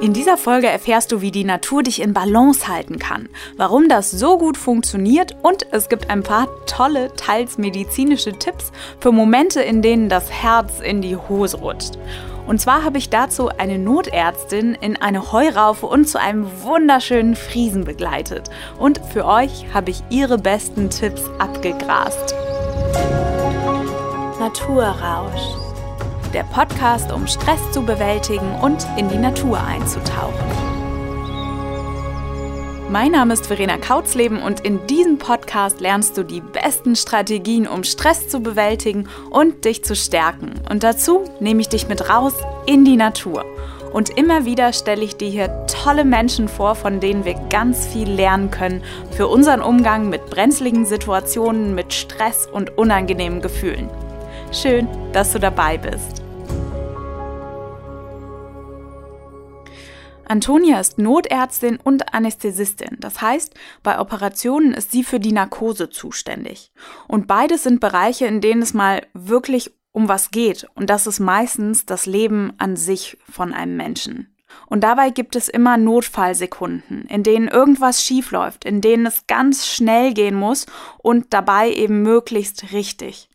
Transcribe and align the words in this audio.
In 0.00 0.12
dieser 0.12 0.36
Folge 0.36 0.68
erfährst 0.68 1.10
du, 1.10 1.20
wie 1.22 1.32
die 1.32 1.42
Natur 1.42 1.82
dich 1.82 2.00
in 2.00 2.12
Balance 2.12 2.68
halten 2.68 3.00
kann, 3.00 3.28
warum 3.56 3.88
das 3.88 4.12
so 4.12 4.38
gut 4.38 4.56
funktioniert 4.56 5.34
und 5.42 5.66
es 5.72 5.88
gibt 5.88 6.08
ein 6.08 6.22
paar 6.22 6.48
tolle, 6.66 7.12
teils 7.16 7.58
medizinische 7.58 8.32
Tipps 8.32 8.70
für 9.00 9.10
Momente, 9.10 9.60
in 9.60 9.82
denen 9.82 10.08
das 10.08 10.30
Herz 10.30 10.80
in 10.80 11.02
die 11.02 11.16
Hose 11.16 11.56
rutscht. 11.58 11.98
Und 12.46 12.60
zwar 12.60 12.84
habe 12.84 12.98
ich 12.98 13.10
dazu 13.10 13.48
eine 13.48 13.78
Notärztin 13.78 14.74
in 14.80 14.96
eine 14.96 15.32
Heuraufe 15.32 15.86
und 15.86 16.08
zu 16.08 16.20
einem 16.20 16.46
wunderschönen 16.62 17.34
Friesen 17.34 17.84
begleitet. 17.84 18.50
Und 18.78 19.00
für 19.12 19.26
euch 19.26 19.66
habe 19.74 19.90
ich 19.90 20.02
ihre 20.10 20.38
besten 20.38 20.90
Tipps 20.90 21.24
abgegrast. 21.38 22.34
Naturrausch 24.38 25.67
der 26.32 26.44
Podcast, 26.44 27.12
um 27.12 27.26
Stress 27.26 27.60
zu 27.72 27.82
bewältigen 27.82 28.54
und 28.60 28.86
in 28.96 29.08
die 29.08 29.18
Natur 29.18 29.60
einzutauchen. 29.60 30.78
Mein 32.90 33.12
Name 33.12 33.34
ist 33.34 33.46
Verena 33.46 33.76
Kautzleben 33.76 34.40
und 34.40 34.60
in 34.60 34.86
diesem 34.86 35.18
Podcast 35.18 35.80
lernst 35.80 36.16
du 36.16 36.22
die 36.22 36.40
besten 36.40 36.96
Strategien, 36.96 37.66
um 37.66 37.84
Stress 37.84 38.28
zu 38.28 38.40
bewältigen 38.40 39.08
und 39.30 39.66
dich 39.66 39.84
zu 39.84 39.94
stärken. 39.94 40.54
Und 40.70 40.82
dazu 40.82 41.24
nehme 41.38 41.60
ich 41.60 41.68
dich 41.68 41.88
mit 41.88 42.08
raus 42.08 42.32
in 42.64 42.86
die 42.86 42.96
Natur. 42.96 43.44
Und 43.92 44.10
immer 44.10 44.44
wieder 44.44 44.72
stelle 44.72 45.04
ich 45.04 45.16
dir 45.16 45.28
hier 45.28 45.66
tolle 45.66 46.04
Menschen 46.04 46.48
vor, 46.48 46.74
von 46.74 47.00
denen 47.00 47.24
wir 47.24 47.34
ganz 47.50 47.86
viel 47.86 48.08
lernen 48.10 48.50
können 48.50 48.82
für 49.10 49.28
unseren 49.28 49.60
Umgang 49.60 50.08
mit 50.08 50.26
brenzligen 50.26 50.86
Situationen, 50.86 51.74
mit 51.74 51.92
Stress 51.92 52.46
und 52.50 52.76
unangenehmen 52.78 53.42
Gefühlen. 53.42 53.90
Schön, 54.52 54.88
dass 55.12 55.32
du 55.32 55.38
dabei 55.38 55.76
bist. 55.76 56.17
Antonia 60.28 60.78
ist 60.80 60.98
Notärztin 60.98 61.78
und 61.82 62.14
Anästhesistin. 62.14 62.96
Das 63.00 63.20
heißt, 63.20 63.54
bei 63.82 63.98
Operationen 63.98 64.74
ist 64.74 64.92
sie 64.92 65.04
für 65.04 65.20
die 65.20 65.32
Narkose 65.32 65.90
zuständig. 65.90 66.72
Und 67.06 67.26
beides 67.26 67.62
sind 67.62 67.80
Bereiche, 67.80 68.26
in 68.26 68.40
denen 68.40 68.62
es 68.62 68.74
mal 68.74 69.06
wirklich 69.14 69.72
um 69.92 70.08
was 70.08 70.30
geht. 70.30 70.66
Und 70.74 70.90
das 70.90 71.06
ist 71.06 71.18
meistens 71.18 71.86
das 71.86 72.06
Leben 72.06 72.52
an 72.58 72.76
sich 72.76 73.18
von 73.28 73.52
einem 73.52 73.76
Menschen. 73.76 74.34
Und 74.66 74.84
dabei 74.84 75.10
gibt 75.10 75.36
es 75.36 75.48
immer 75.48 75.76
Notfallsekunden, 75.76 77.06
in 77.08 77.22
denen 77.22 77.48
irgendwas 77.48 78.02
schiefläuft, 78.02 78.64
in 78.64 78.80
denen 78.80 79.06
es 79.06 79.26
ganz 79.26 79.66
schnell 79.66 80.14
gehen 80.14 80.34
muss 80.34 80.66
und 80.98 81.32
dabei 81.32 81.72
eben 81.72 82.02
möglichst 82.02 82.72
richtig. 82.72 83.28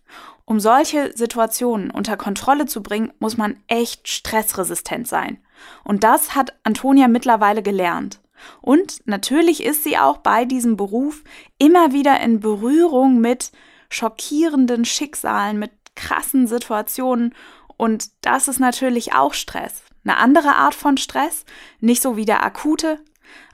Um 0.45 0.59
solche 0.59 1.11
Situationen 1.15 1.89
unter 1.89 2.17
Kontrolle 2.17 2.65
zu 2.65 2.83
bringen, 2.83 3.13
muss 3.19 3.37
man 3.37 3.57
echt 3.67 4.07
stressresistent 4.07 5.07
sein. 5.07 5.39
Und 5.83 6.03
das 6.03 6.35
hat 6.35 6.53
Antonia 6.63 7.07
mittlerweile 7.07 7.63
gelernt. 7.63 8.19
Und 8.61 9.01
natürlich 9.05 9.63
ist 9.63 9.83
sie 9.83 9.97
auch 9.97 10.17
bei 10.17 10.45
diesem 10.45 10.75
Beruf 10.75 11.23
immer 11.57 11.93
wieder 11.93 12.19
in 12.19 12.39
Berührung 12.39 13.19
mit 13.19 13.51
schockierenden 13.89 14.85
Schicksalen, 14.85 15.59
mit 15.59 15.71
krassen 15.95 16.47
Situationen. 16.47 17.33
Und 17.77 18.09
das 18.21 18.47
ist 18.47 18.59
natürlich 18.59 19.13
auch 19.13 19.33
Stress. 19.33 19.83
Eine 20.03 20.17
andere 20.17 20.55
Art 20.55 20.75
von 20.75 20.97
Stress, 20.97 21.45
nicht 21.79 22.01
so 22.01 22.17
wie 22.17 22.25
der 22.25 22.43
akute, 22.43 22.99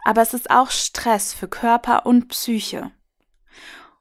aber 0.03 0.21
es 0.21 0.33
ist 0.33 0.49
auch 0.49 0.71
Stress 0.71 1.33
für 1.33 1.47
Körper 1.47 2.05
und 2.05 2.27
Psyche. 2.29 2.91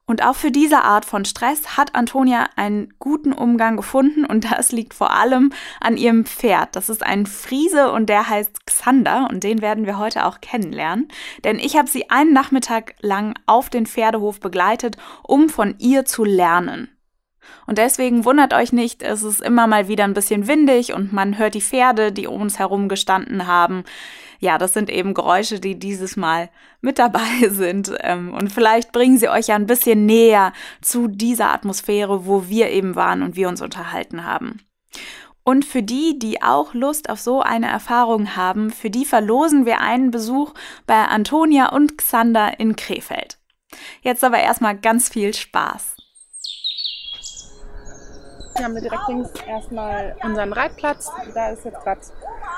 Und 0.09 0.25
auch 0.25 0.37
für 0.37 0.51
diese 0.51 0.85
Art 0.85 1.05
von 1.05 1.27
Stress 1.27 1.77
hat 1.77 1.95
Antonia 1.95 2.49
einen 2.57 2.95
guten 2.99 3.35
Umgang 3.35 3.77
gefunden 3.77 4.25
und 4.25 4.51
das 4.51 4.73
liegt 4.73 4.95
vor 4.95 5.13
allem 5.13 5.53
an 5.83 5.99
ihrem 5.99 6.25
Pferd. 6.25 6.75
Das 6.77 6.89
ist 6.89 7.05
ein 7.05 7.27
Friese 7.27 7.93
und 7.93 8.09
der 8.09 8.27
heißt 8.27 8.65
Xander 8.65 9.29
und 9.31 9.45
den 9.45 9.61
werden 9.61 9.85
wir 9.85 9.99
heute 9.99 10.25
auch 10.25 10.41
kennenlernen. 10.41 11.09
Denn 11.45 11.59
ich 11.59 11.77
habe 11.77 11.91
sie 11.91 12.09
einen 12.09 12.33
Nachmittag 12.33 12.95
lang 13.03 13.35
auf 13.45 13.69
den 13.69 13.85
Pferdehof 13.85 14.41
begleitet, 14.41 14.97
um 15.23 15.51
von 15.51 15.75
ihr 15.79 16.07
zu 16.07 16.25
lernen. 16.25 16.89
Und 17.67 17.77
deswegen 17.77 18.25
wundert 18.25 18.55
euch 18.55 18.73
nicht, 18.73 19.03
es 19.03 19.23
ist 19.23 19.43
immer 19.43 19.67
mal 19.67 19.89
wieder 19.89 20.05
ein 20.05 20.15
bisschen 20.15 20.49
windig 20.49 20.95
und 20.95 21.13
man 21.13 21.37
hört 21.37 21.55
die 21.55 21.61
Pferde, 21.61 22.13
die 22.13 22.27
um 22.27 22.41
uns 22.41 22.59
herum 22.59 22.89
gestanden 22.89 23.47
haben 23.47 23.85
ja, 24.39 24.59
das 24.59 24.73
sind 24.73 24.91
eben 24.91 25.15
Geräusche, 25.15 25.61
die 25.61 25.79
dieses 25.79 26.17
Mal 26.17 26.51
mit 26.81 26.99
dabei 26.99 27.21
sind. 27.49 27.93
Ähm, 28.01 28.33
und 28.33 28.53
vielleicht 28.53 28.93
bringen 28.93 29.19
sie 29.19 29.29
euch 29.29 29.49
ja 29.49 29.57
ein 29.57 29.67
bisschen 29.67 30.07
näher 30.07 30.53
zu 30.81 31.09
dieser 31.09 31.53
Atmosphäre, 31.53 32.27
wo 32.27 32.49
wir 32.49 32.71
eben 32.71 32.95
waren 32.95 33.23
und 33.23 33.37
wir 33.37 33.49
uns 33.49 33.63
unterhalten 33.63 34.25
haben. 34.25 34.61
Und 35.45 35.65
für 35.65 35.83
die, 35.83 36.19
die 36.19 36.43
auch 36.43 36.75
Lust 36.75 37.09
auf 37.09 37.21
so 37.21 37.41
eine 37.41 37.69
Erfahrung 37.69 38.37
haben, 38.37 38.71
für 38.71 38.91
die 38.91 39.07
verlosen 39.07 39.65
wir 39.65 39.81
einen 39.81 40.11
Besuch 40.11 40.53
bei 40.87 41.07
Antonia 41.07 41.71
und 41.71 41.97
Xander 41.97 42.61
in 42.61 42.77
Krefeld. 42.77 43.39
Jetzt 44.03 44.23
aber 44.25 44.41
erstmal 44.41 44.77
ganz 44.77 45.09
viel 45.09 45.33
Spaß. 45.33 45.98
Hier 48.59 48.65
haben 48.65 48.75
wir 48.75 48.83
direkt 48.83 49.07
links 49.07 49.31
erstmal 49.47 50.17
unseren 50.25 50.53
Reitplatz. 50.53 51.13
Da 51.33 51.51
ist 51.51 51.65
jetzt 51.65 51.81
gerade 51.85 52.01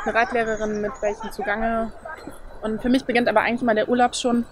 eine 0.05 0.15
Reitlehrerin 0.15 0.81
mit 0.81 0.93
welchen 1.03 1.31
zugange. 1.31 1.93
Und 2.63 2.81
für 2.81 2.89
mich 2.89 3.05
beginnt 3.05 3.29
aber 3.29 3.43
eigentlich 3.43 3.61
immer 3.61 3.75
der 3.75 3.87
Urlaub 3.87 4.17
schon, 4.17 4.47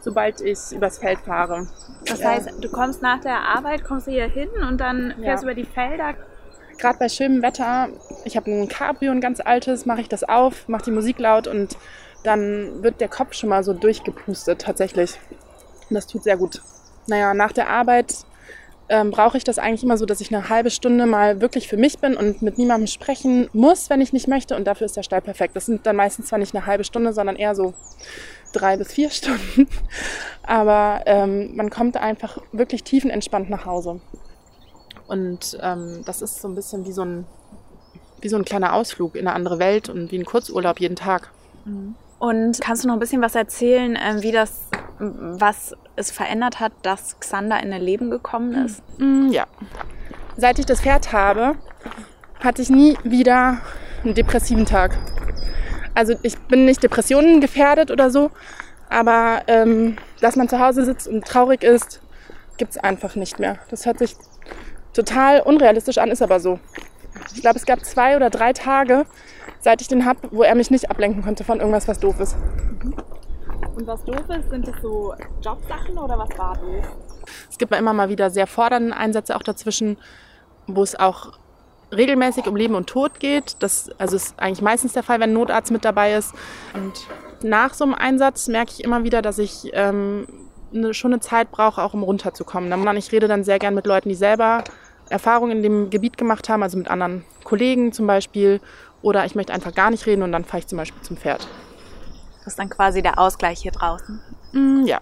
sobald 0.00 0.40
ich 0.40 0.70
übers 0.70 0.98
Feld 0.98 1.18
fahre. 1.18 1.66
Das 2.06 2.20
ja. 2.20 2.30
heißt, 2.30 2.52
du 2.60 2.70
kommst 2.70 3.02
nach 3.02 3.20
der 3.20 3.40
Arbeit, 3.40 3.82
kommst 3.82 4.06
du 4.06 4.12
hier 4.12 4.28
hin 4.28 4.48
und 4.68 4.80
dann 4.80 5.12
fährst 5.20 5.42
du 5.42 5.48
ja. 5.48 5.52
über 5.52 5.60
die 5.60 5.66
Felder. 5.66 6.14
Gerade 6.78 6.98
bei 7.00 7.08
schönem 7.08 7.42
Wetter, 7.42 7.88
ich 8.24 8.36
habe 8.36 8.48
ein 8.52 8.68
Cabrio, 8.68 9.10
ein 9.10 9.20
ganz 9.20 9.40
altes, 9.40 9.86
mache 9.86 10.02
ich 10.02 10.08
das 10.08 10.22
auf, 10.22 10.68
mache 10.68 10.84
die 10.84 10.92
Musik 10.92 11.18
laut 11.18 11.48
und 11.48 11.76
dann 12.22 12.84
wird 12.84 13.00
der 13.00 13.08
Kopf 13.08 13.34
schon 13.34 13.48
mal 13.48 13.64
so 13.64 13.72
durchgepustet 13.72 14.60
tatsächlich. 14.60 15.18
Und 15.90 15.94
das 15.94 16.06
tut 16.06 16.22
sehr 16.22 16.36
gut. 16.36 16.62
Naja, 17.08 17.34
nach 17.34 17.50
der 17.50 17.68
Arbeit 17.68 18.24
ähm, 18.92 19.10
brauche 19.10 19.38
ich 19.38 19.44
das 19.44 19.58
eigentlich 19.58 19.82
immer 19.82 19.96
so, 19.96 20.04
dass 20.04 20.20
ich 20.20 20.32
eine 20.32 20.50
halbe 20.50 20.70
Stunde 20.70 21.06
mal 21.06 21.40
wirklich 21.40 21.66
für 21.66 21.78
mich 21.78 21.98
bin 21.98 22.14
und 22.14 22.42
mit 22.42 22.58
niemandem 22.58 22.86
sprechen 22.86 23.48
muss, 23.54 23.88
wenn 23.88 24.02
ich 24.02 24.12
nicht 24.12 24.28
möchte. 24.28 24.54
Und 24.54 24.66
dafür 24.66 24.84
ist 24.84 24.98
der 24.98 25.02
Stall 25.02 25.22
perfekt. 25.22 25.56
Das 25.56 25.64
sind 25.64 25.86
dann 25.86 25.96
meistens 25.96 26.26
zwar 26.26 26.38
nicht 26.38 26.54
eine 26.54 26.66
halbe 26.66 26.84
Stunde, 26.84 27.14
sondern 27.14 27.36
eher 27.36 27.54
so 27.54 27.72
drei 28.52 28.76
bis 28.76 28.92
vier 28.92 29.08
Stunden. 29.10 29.66
Aber 30.42 31.00
ähm, 31.06 31.56
man 31.56 31.70
kommt 31.70 31.96
einfach 31.96 32.36
wirklich 32.52 32.84
tiefenentspannt 32.84 33.48
nach 33.48 33.64
Hause. 33.64 34.02
Und 35.06 35.58
ähm, 35.62 36.02
das 36.04 36.20
ist 36.20 36.42
so 36.42 36.48
ein 36.48 36.54
bisschen 36.54 36.84
wie 36.84 36.92
so 36.92 37.02
ein, 37.02 37.24
wie 38.20 38.28
so 38.28 38.36
ein 38.36 38.44
kleiner 38.44 38.74
Ausflug 38.74 39.16
in 39.16 39.26
eine 39.26 39.34
andere 39.34 39.58
Welt 39.58 39.88
und 39.88 40.12
wie 40.12 40.18
ein 40.18 40.26
Kurzurlaub 40.26 40.80
jeden 40.80 40.96
Tag. 40.96 41.30
Mhm. 41.64 41.94
Und 42.18 42.60
kannst 42.60 42.84
du 42.84 42.88
noch 42.88 42.94
ein 42.94 43.00
bisschen 43.00 43.22
was 43.22 43.34
erzählen, 43.34 43.96
äh, 43.96 44.22
wie 44.22 44.32
das, 44.32 44.68
was 45.02 45.76
es 45.96 46.12
verändert 46.12 46.60
hat, 46.60 46.72
dass 46.82 47.18
Xander 47.18 47.60
in 47.60 47.72
dein 47.72 47.82
Leben 47.82 48.10
gekommen 48.10 48.66
ist? 48.66 48.82
Mm, 48.98 49.30
ja. 49.30 49.46
Seit 50.36 50.58
ich 50.60 50.66
das 50.66 50.80
Pferd 50.80 51.12
habe, 51.12 51.56
hatte 52.38 52.62
ich 52.62 52.70
nie 52.70 52.96
wieder 53.02 53.58
einen 54.04 54.14
depressiven 54.14 54.64
Tag. 54.64 54.96
Also 55.94 56.14
ich 56.22 56.38
bin 56.38 56.64
nicht 56.64 56.82
Depressionen 56.82 57.40
gefährdet 57.40 57.90
oder 57.90 58.10
so, 58.10 58.30
aber 58.88 59.42
ähm, 59.48 59.96
dass 60.20 60.36
man 60.36 60.48
zu 60.48 60.60
Hause 60.60 60.84
sitzt 60.84 61.08
und 61.08 61.24
traurig 61.24 61.64
ist, 61.64 62.00
gibt 62.56 62.70
es 62.70 62.78
einfach 62.78 63.16
nicht 63.16 63.40
mehr. 63.40 63.58
Das 63.70 63.86
hört 63.86 63.98
sich 63.98 64.14
total 64.92 65.40
unrealistisch 65.40 65.98
an, 65.98 66.10
ist 66.10 66.22
aber 66.22 66.38
so. 66.38 66.60
Ich 67.34 67.40
glaube, 67.42 67.58
es 67.58 67.66
gab 67.66 67.84
zwei 67.84 68.16
oder 68.16 68.30
drei 68.30 68.52
Tage, 68.52 69.04
seit 69.60 69.80
ich 69.80 69.88
den 69.88 70.04
habe, 70.04 70.28
wo 70.30 70.42
er 70.42 70.54
mich 70.54 70.70
nicht 70.70 70.90
ablenken 70.90 71.22
konnte 71.22 71.44
von 71.44 71.58
irgendwas, 71.58 71.88
was 71.88 71.98
doof 71.98 72.20
ist. 72.20 72.36
Und 73.74 73.86
was 73.86 74.04
doof 74.04 74.24
ist, 74.28 74.50
sind 74.50 74.68
das 74.68 74.74
so 74.82 75.14
Jobsachen 75.42 75.96
oder 75.98 76.18
was 76.18 76.38
war 76.38 76.56
doof? 76.56 76.84
Es 77.50 77.58
gibt 77.58 77.74
immer 77.74 77.92
mal 77.92 78.08
wieder 78.08 78.30
sehr 78.30 78.46
fordernde 78.46 78.96
Einsätze 78.96 79.36
auch 79.36 79.42
dazwischen, 79.42 79.96
wo 80.66 80.82
es 80.82 80.98
auch 80.98 81.32
regelmäßig 81.94 82.46
um 82.46 82.56
Leben 82.56 82.74
und 82.74 82.86
Tod 82.86 83.20
geht. 83.20 83.56
Das 83.60 83.90
also 83.98 84.16
ist 84.16 84.38
eigentlich 84.38 84.62
meistens 84.62 84.92
der 84.92 85.02
Fall, 85.02 85.20
wenn 85.20 85.30
ein 85.30 85.34
Notarzt 85.34 85.70
mit 85.70 85.84
dabei 85.84 86.14
ist. 86.14 86.34
Und 86.74 87.06
nach 87.42 87.74
so 87.74 87.84
einem 87.84 87.94
Einsatz 87.94 88.48
merke 88.48 88.72
ich 88.72 88.84
immer 88.84 89.04
wieder, 89.04 89.22
dass 89.22 89.38
ich 89.38 89.70
ähm, 89.72 90.26
eine, 90.74 90.94
schon 90.94 91.12
eine 91.12 91.20
Zeit 91.20 91.50
brauche, 91.50 91.82
auch 91.82 91.94
um 91.94 92.02
runterzukommen. 92.02 92.96
Ich 92.96 93.12
rede 93.12 93.28
dann 93.28 93.44
sehr 93.44 93.58
gern 93.58 93.74
mit 93.74 93.86
Leuten, 93.86 94.08
die 94.08 94.14
selber 94.14 94.64
Erfahrungen 95.08 95.58
in 95.58 95.62
dem 95.62 95.90
Gebiet 95.90 96.16
gemacht 96.16 96.48
haben, 96.48 96.62
also 96.62 96.78
mit 96.78 96.88
anderen 96.88 97.24
Kollegen 97.44 97.92
zum 97.92 98.06
Beispiel 98.06 98.60
oder 99.02 99.24
ich 99.24 99.34
möchte 99.34 99.52
einfach 99.52 99.74
gar 99.74 99.90
nicht 99.90 100.06
reden 100.06 100.22
und 100.22 100.32
dann 100.32 100.44
fahre 100.44 100.60
ich 100.60 100.66
zum 100.68 100.78
Beispiel 100.78 101.02
zum 101.02 101.16
Pferd. 101.16 101.46
Das 102.44 102.54
ist 102.54 102.58
dann 102.58 102.68
quasi 102.68 103.02
der 103.02 103.18
Ausgleich 103.18 103.60
hier 103.60 103.72
draußen. 103.72 104.20
Mm, 104.52 104.84
ja. 104.84 105.00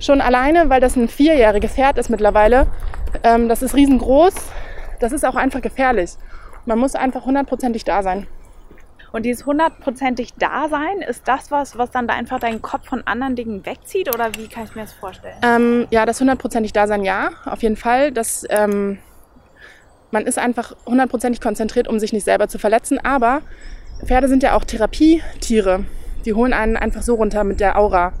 Schon 0.00 0.20
alleine, 0.20 0.70
weil 0.70 0.80
das 0.80 0.96
ein 0.96 1.08
vierjähriges 1.08 1.72
Pferd 1.72 1.98
ist 1.98 2.08
mittlerweile. 2.08 2.66
Ähm, 3.22 3.48
das 3.48 3.62
ist 3.62 3.74
riesengroß. 3.74 4.34
Das 5.00 5.12
ist 5.12 5.24
auch 5.24 5.34
einfach 5.34 5.60
gefährlich. 5.60 6.12
Man 6.64 6.78
muss 6.78 6.94
einfach 6.94 7.24
hundertprozentig 7.24 7.84
da 7.84 8.02
sein. 8.02 8.26
Und 9.12 9.24
dieses 9.24 9.46
hundertprozentig 9.46 10.34
Dasein, 10.34 11.00
ist 11.00 11.26
das 11.26 11.50
was, 11.50 11.78
was 11.78 11.90
dann 11.90 12.06
da 12.06 12.14
einfach 12.14 12.38
deinen 12.38 12.60
Kopf 12.60 12.86
von 12.86 13.06
anderen 13.06 13.36
Dingen 13.36 13.64
wegzieht? 13.64 14.12
Oder 14.14 14.34
wie 14.36 14.48
kann 14.48 14.64
ich 14.64 14.74
mir 14.74 14.82
das 14.82 14.92
vorstellen? 14.92 15.36
Ähm, 15.42 15.86
ja, 15.90 16.06
das 16.06 16.20
hundertprozentig 16.20 16.72
Dasein, 16.72 17.02
ja, 17.04 17.30
auf 17.44 17.62
jeden 17.62 17.76
Fall. 17.76 18.12
Das 18.12 18.44
ähm, 18.50 18.98
man 20.10 20.26
ist 20.26 20.38
einfach 20.38 20.74
hundertprozentig 20.86 21.40
konzentriert, 21.40 21.88
um 21.88 21.98
sich 21.98 22.12
nicht 22.12 22.24
selber 22.24 22.48
zu 22.48 22.58
verletzen. 22.58 22.98
Aber 22.98 23.42
Pferde 24.04 24.28
sind 24.28 24.42
ja 24.42 24.56
auch 24.56 24.64
Therapietiere. 24.64 25.84
Die 26.26 26.34
holen 26.34 26.52
einen 26.52 26.76
einfach 26.76 27.02
so 27.02 27.14
runter 27.14 27.44
mit 27.44 27.60
der 27.60 27.78
Aura. 27.78 28.12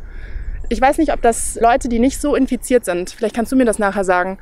Ich 0.68 0.80
weiß 0.80 0.98
nicht, 0.98 1.12
ob 1.12 1.20
das 1.20 1.56
Leute, 1.60 1.88
die 1.88 1.98
nicht 1.98 2.20
so 2.20 2.34
infiziert 2.34 2.84
sind, 2.84 3.10
vielleicht 3.10 3.34
kannst 3.34 3.52
du 3.52 3.56
mir 3.56 3.64
das 3.64 3.78
nachher 3.78 4.04
sagen, 4.04 4.38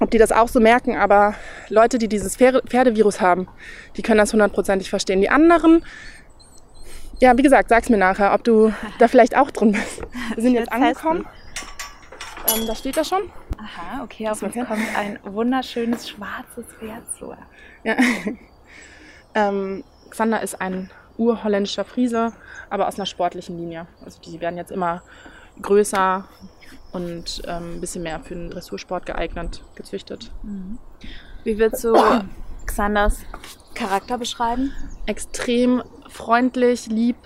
ob 0.00 0.10
die 0.10 0.18
das 0.18 0.30
auch 0.30 0.48
so 0.48 0.60
merken, 0.60 0.96
aber 0.96 1.34
Leute, 1.68 1.98
die 1.98 2.08
dieses 2.08 2.36
Pferdevirus 2.36 3.20
haben, 3.20 3.48
die 3.96 4.02
können 4.02 4.18
das 4.18 4.32
hundertprozentig 4.32 4.90
verstehen. 4.90 5.20
Die 5.20 5.30
anderen, 5.30 5.84
ja, 7.20 7.36
wie 7.36 7.42
gesagt, 7.42 7.68
sag's 7.68 7.88
mir 7.88 7.96
nachher, 7.96 8.32
ob 8.34 8.44
du 8.44 8.72
da 8.98 9.08
vielleicht 9.08 9.36
auch 9.36 9.50
drin 9.50 9.72
bist. 9.72 10.02
Wir 10.34 10.42
sind 10.42 10.54
jetzt 10.54 10.70
angekommen. 10.70 11.26
Ähm, 12.54 12.66
da 12.66 12.74
steht 12.74 12.96
das 12.96 13.08
schon. 13.08 13.22
Aha, 13.58 14.04
okay, 14.04 14.28
auf 14.28 14.42
uns 14.42 14.54
kommt 14.54 14.70
ein 14.96 15.18
wunderschönes 15.24 16.08
schwarzes 16.08 16.66
Pferd 16.78 17.02
zu. 17.18 17.34
Ja. 17.82 17.96
ähm, 19.34 19.84
Xander 20.10 20.42
ist 20.42 20.60
ein 20.60 20.90
urholländischer 21.18 21.84
Friese, 21.84 22.32
aber 22.70 22.88
aus 22.88 22.96
einer 22.96 23.06
sportlichen 23.06 23.58
Linie. 23.58 23.86
Also 24.04 24.20
die 24.20 24.40
werden 24.40 24.56
jetzt 24.56 24.70
immer 24.70 25.02
größer 25.60 26.24
und 26.92 27.42
ähm, 27.46 27.76
ein 27.76 27.80
bisschen 27.80 28.02
mehr 28.02 28.20
für 28.20 28.34
den 28.34 28.50
Dressursport 28.50 29.04
geeignet, 29.04 29.62
gezüchtet. 29.74 30.30
Mhm. 30.42 30.78
Wie 31.44 31.58
willst 31.58 31.84
du 31.84 31.94
Xanders 32.66 33.20
Charakter 33.74 34.18
beschreiben? 34.18 34.72
Extrem 35.06 35.82
freundlich, 36.08 36.86
lieb, 36.86 37.16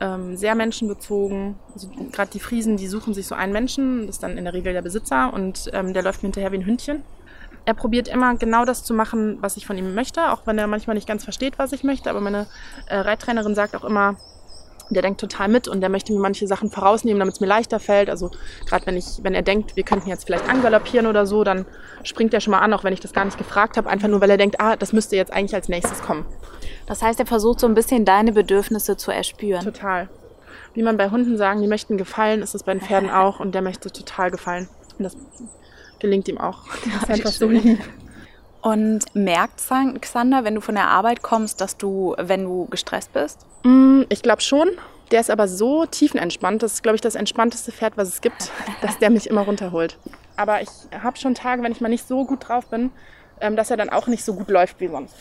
ähm, 0.00 0.36
sehr 0.36 0.54
menschenbezogen. 0.54 1.56
Also 1.74 1.88
Gerade 2.12 2.30
die 2.30 2.40
Friesen, 2.40 2.76
die 2.76 2.88
suchen 2.88 3.14
sich 3.14 3.26
so 3.26 3.34
einen 3.34 3.52
Menschen, 3.52 4.06
das 4.06 4.16
ist 4.16 4.22
dann 4.22 4.38
in 4.38 4.44
der 4.44 4.54
Regel 4.54 4.72
der 4.72 4.82
Besitzer 4.82 5.32
und 5.32 5.70
ähm, 5.72 5.92
der 5.94 6.02
läuft 6.02 6.22
mir 6.22 6.28
hinterher 6.28 6.52
wie 6.52 6.58
ein 6.58 6.66
Hündchen. 6.66 7.02
Er 7.64 7.74
probiert 7.74 8.08
immer 8.08 8.34
genau 8.36 8.64
das 8.64 8.82
zu 8.82 8.92
machen, 8.92 9.38
was 9.40 9.56
ich 9.56 9.66
von 9.66 9.78
ihm 9.78 9.94
möchte, 9.94 10.32
auch 10.32 10.46
wenn 10.46 10.58
er 10.58 10.66
manchmal 10.66 10.94
nicht 10.94 11.06
ganz 11.06 11.24
versteht, 11.24 11.58
was 11.58 11.72
ich 11.72 11.84
möchte. 11.84 12.10
Aber 12.10 12.20
meine 12.20 12.46
äh, 12.86 12.96
Reittrainerin 12.96 13.54
sagt 13.54 13.76
auch 13.76 13.84
immer, 13.84 14.16
der 14.90 15.02
denkt 15.02 15.20
total 15.20 15.48
mit 15.48 15.68
und 15.68 15.80
der 15.80 15.88
möchte 15.88 16.12
mir 16.12 16.18
manche 16.18 16.46
Sachen 16.46 16.70
vorausnehmen, 16.70 17.18
damit 17.18 17.34
es 17.34 17.40
mir 17.40 17.46
leichter 17.46 17.80
fällt. 17.80 18.10
Also 18.10 18.30
gerade 18.66 18.86
wenn 18.86 18.96
ich, 18.96 19.20
wenn 19.22 19.34
er 19.34 19.42
denkt, 19.42 19.76
wir 19.76 19.84
könnten 19.84 20.08
jetzt 20.08 20.24
vielleicht 20.24 20.48
angaloppieren 20.48 21.06
oder 21.06 21.26
so, 21.26 21.44
dann 21.44 21.66
springt 22.02 22.34
er 22.34 22.40
schon 22.40 22.50
mal 22.52 22.60
an, 22.60 22.72
auch 22.72 22.84
wenn 22.84 22.92
ich 22.92 23.00
das 23.00 23.12
gar 23.12 23.24
nicht 23.24 23.38
gefragt 23.38 23.76
habe, 23.76 23.88
einfach 23.88 24.08
nur 24.08 24.20
weil 24.20 24.30
er 24.30 24.36
denkt, 24.36 24.60
ah, 24.60 24.76
das 24.76 24.92
müsste 24.92 25.16
jetzt 25.16 25.32
eigentlich 25.32 25.54
als 25.54 25.68
nächstes 25.68 26.02
kommen. 26.02 26.26
Das 26.86 27.02
heißt, 27.02 27.18
er 27.20 27.26
versucht 27.26 27.60
so 27.60 27.66
ein 27.66 27.74
bisschen 27.74 28.04
deine 28.04 28.32
Bedürfnisse 28.32 28.96
zu 28.96 29.10
erspüren. 29.10 29.64
Total. 29.64 30.08
Wie 30.74 30.82
man 30.82 30.96
bei 30.96 31.10
Hunden 31.10 31.36
sagen, 31.36 31.60
die 31.60 31.68
möchten 31.68 31.96
gefallen, 31.96 32.42
ist 32.42 32.54
es 32.54 32.62
bei 32.62 32.72
den 32.72 32.80
Pferden 32.80 33.10
auch 33.10 33.40
und 33.40 33.54
der 33.54 33.62
möchte 33.62 33.90
total 33.90 34.30
gefallen. 34.30 34.68
Und 34.98 35.04
das 35.04 35.16
gelingt 36.02 36.28
ihm 36.28 36.36
auch. 36.36 36.64
Der 36.84 36.96
ist 36.96 37.10
einfach 37.10 37.32
so 37.32 37.48
lieb. 37.48 37.78
Und 38.60 39.06
merkt 39.14 39.60
Xander, 40.00 40.44
wenn 40.44 40.54
du 40.54 40.60
von 40.60 40.76
der 40.76 40.86
Arbeit 40.86 41.22
kommst, 41.22 41.60
dass 41.60 41.76
du, 41.76 42.14
wenn 42.16 42.44
du 42.44 42.66
gestresst 42.66 43.12
bist? 43.12 43.44
Mm, 43.64 44.02
ich 44.08 44.22
glaube 44.22 44.42
schon. 44.42 44.68
Der 45.10 45.20
ist 45.20 45.30
aber 45.30 45.48
so 45.48 45.84
tiefenentspannt. 45.84 46.62
Das 46.62 46.74
ist, 46.74 46.82
glaube 46.82 46.94
ich, 46.94 47.00
das 47.00 47.16
entspannteste 47.16 47.72
Pferd, 47.72 47.96
was 47.96 48.08
es 48.08 48.20
gibt, 48.20 48.52
dass 48.82 48.98
der 48.98 49.10
mich 49.10 49.28
immer 49.28 49.40
runterholt. 49.40 49.98
Aber 50.36 50.62
ich 50.62 50.68
habe 50.92 51.18
schon 51.18 51.34
Tage, 51.34 51.62
wenn 51.62 51.72
ich 51.72 51.80
mal 51.80 51.88
nicht 51.88 52.06
so 52.06 52.24
gut 52.24 52.48
drauf 52.48 52.66
bin, 52.66 52.90
ähm, 53.40 53.56
dass 53.56 53.70
er 53.70 53.76
dann 53.76 53.90
auch 53.90 54.06
nicht 54.06 54.24
so 54.24 54.34
gut 54.34 54.48
läuft 54.48 54.78
wie 54.80 54.88
sonst. 54.88 55.14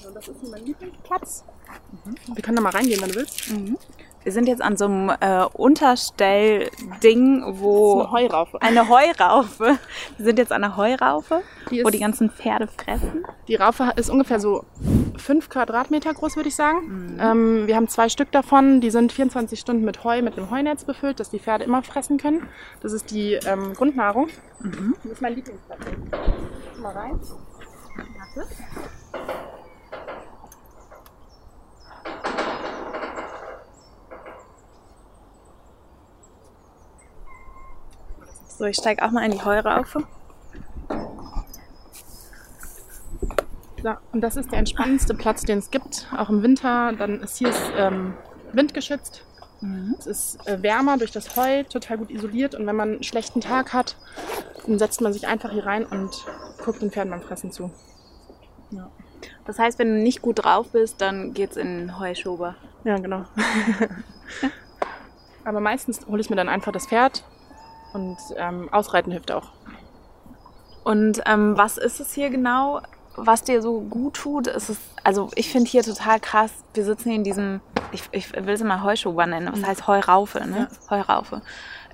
So, 0.00 0.10
das 0.10 0.28
ist 0.28 0.48
mein 0.48 0.64
Lieblingsplatz. 0.64 1.44
Mhm. 2.04 2.36
Wir 2.36 2.42
können 2.42 2.56
da 2.56 2.62
mal 2.62 2.70
reingehen, 2.70 3.02
wenn 3.02 3.10
du 3.10 3.16
willst. 3.16 3.50
Mhm. 3.50 3.78
Wir 4.26 4.32
sind 4.32 4.48
jetzt 4.48 4.60
an 4.60 4.76
so 4.76 4.86
einem 4.86 5.12
äh, 5.20 5.44
Unterstellding, 5.52 7.44
wo. 7.60 8.00
eine 8.00 8.10
Heuraufe. 8.10 8.60
Eine 8.60 8.88
Heuraufe. 8.88 9.78
Wir 10.16 10.24
sind 10.24 10.40
jetzt 10.40 10.50
an 10.50 10.64
einer 10.64 10.76
Heuraufe, 10.76 11.42
die 11.70 11.84
wo 11.84 11.90
die 11.90 12.00
ganzen 12.00 12.30
Pferde 12.30 12.66
fressen. 12.66 13.24
Die 13.46 13.54
Raufe 13.54 13.92
ist 13.94 14.10
ungefähr 14.10 14.40
so 14.40 14.64
fünf 15.16 15.48
Quadratmeter 15.48 16.12
groß, 16.12 16.34
würde 16.34 16.48
ich 16.48 16.56
sagen. 16.56 17.12
Mhm. 17.12 17.20
Ähm, 17.20 17.66
wir 17.68 17.76
haben 17.76 17.86
zwei 17.86 18.08
Stück 18.08 18.32
davon, 18.32 18.80
die 18.80 18.90
sind 18.90 19.12
24 19.12 19.60
Stunden 19.60 19.84
mit 19.84 20.02
Heu, 20.02 20.20
mit 20.22 20.36
einem 20.36 20.50
Heunetz 20.50 20.82
befüllt, 20.82 21.20
dass 21.20 21.30
die 21.30 21.38
Pferde 21.38 21.62
immer 21.62 21.84
fressen 21.84 22.18
können. 22.18 22.48
Das 22.80 22.92
ist 22.92 23.12
die 23.12 23.34
ähm, 23.34 23.74
Grundnahrung. 23.74 24.26
Mhm. 24.58 24.96
Das 25.04 25.12
ist 25.12 25.22
mein 25.22 25.36
Lieblingsplatz. 25.36 25.78
Mal 26.82 26.92
rein. 26.92 27.20
Warte. 28.34 28.48
So, 38.58 38.64
ich 38.64 38.76
steige 38.76 39.04
auch 39.04 39.10
mal 39.10 39.22
in 39.24 39.32
die 39.32 39.44
Heuraufe. 39.44 40.04
So, 43.82 43.90
und 44.12 44.20
das 44.22 44.36
ist 44.36 44.50
der 44.50 44.58
entspannendste 44.58 45.12
Platz, 45.12 45.42
den 45.42 45.58
es 45.58 45.70
gibt, 45.70 46.06
auch 46.16 46.30
im 46.30 46.42
Winter. 46.42 46.94
Dann 46.94 47.20
ist 47.20 47.36
hier 47.36 47.50
ist, 47.50 47.70
ähm, 47.76 48.14
windgeschützt. 48.52 49.24
Mhm. 49.60 49.94
Es 49.98 50.06
ist 50.06 50.48
äh, 50.48 50.62
wärmer 50.62 50.96
durch 50.96 51.12
das 51.12 51.36
Heu, 51.36 51.64
total 51.64 51.98
gut 51.98 52.10
isoliert. 52.10 52.54
Und 52.54 52.66
wenn 52.66 52.76
man 52.76 52.92
einen 52.94 53.02
schlechten 53.02 53.42
Tag 53.42 53.74
hat, 53.74 53.96
dann 54.66 54.78
setzt 54.78 55.02
man 55.02 55.12
sich 55.12 55.26
einfach 55.26 55.52
hier 55.52 55.66
rein 55.66 55.84
und 55.84 56.24
guckt 56.64 56.80
den 56.80 56.90
Pferden 56.90 57.10
beim 57.10 57.20
Fressen 57.20 57.52
zu. 57.52 57.70
Ja. 58.70 58.90
Das 59.44 59.58
heißt, 59.58 59.78
wenn 59.78 59.88
du 59.88 60.02
nicht 60.02 60.22
gut 60.22 60.44
drauf 60.44 60.70
bist, 60.72 61.02
dann 61.02 61.34
geht's 61.34 61.58
in 61.58 61.78
den 61.78 61.98
Heuschober. 61.98 62.56
Ja, 62.84 62.96
genau. 62.96 63.26
Aber 65.44 65.60
meistens 65.60 66.06
hole 66.06 66.22
ich 66.22 66.30
mir 66.30 66.36
dann 66.36 66.48
einfach 66.48 66.72
das 66.72 66.86
Pferd, 66.86 67.22
und 67.96 68.18
ähm, 68.36 68.68
Ausreiten 68.72 69.10
hilft 69.10 69.32
auch. 69.32 69.48
Und 70.84 71.22
ähm, 71.26 71.56
was 71.56 71.78
ist 71.78 71.98
es 71.98 72.12
hier 72.12 72.30
genau, 72.30 72.80
was 73.16 73.42
dir 73.42 73.60
so 73.62 73.80
gut 73.80 74.14
tut? 74.14 74.46
Ist 74.46 74.68
es, 74.68 74.78
also 75.02 75.30
ich 75.34 75.50
finde 75.50 75.68
hier 75.68 75.82
total 75.82 76.20
krass, 76.20 76.52
wir 76.74 76.84
sitzen 76.84 77.08
hier 77.08 77.16
in 77.16 77.24
diesem, 77.24 77.60
ich, 77.90 78.02
ich 78.12 78.32
will 78.34 78.54
es 78.54 78.60
immer 78.60 78.82
Heuschober 78.82 79.26
nennen, 79.26 79.50
das 79.52 79.64
heißt 79.64 79.86
Heuraufe, 79.88 80.46
ne? 80.46 80.68
Ja. 80.70 80.96
Heuraufe. 80.98 81.42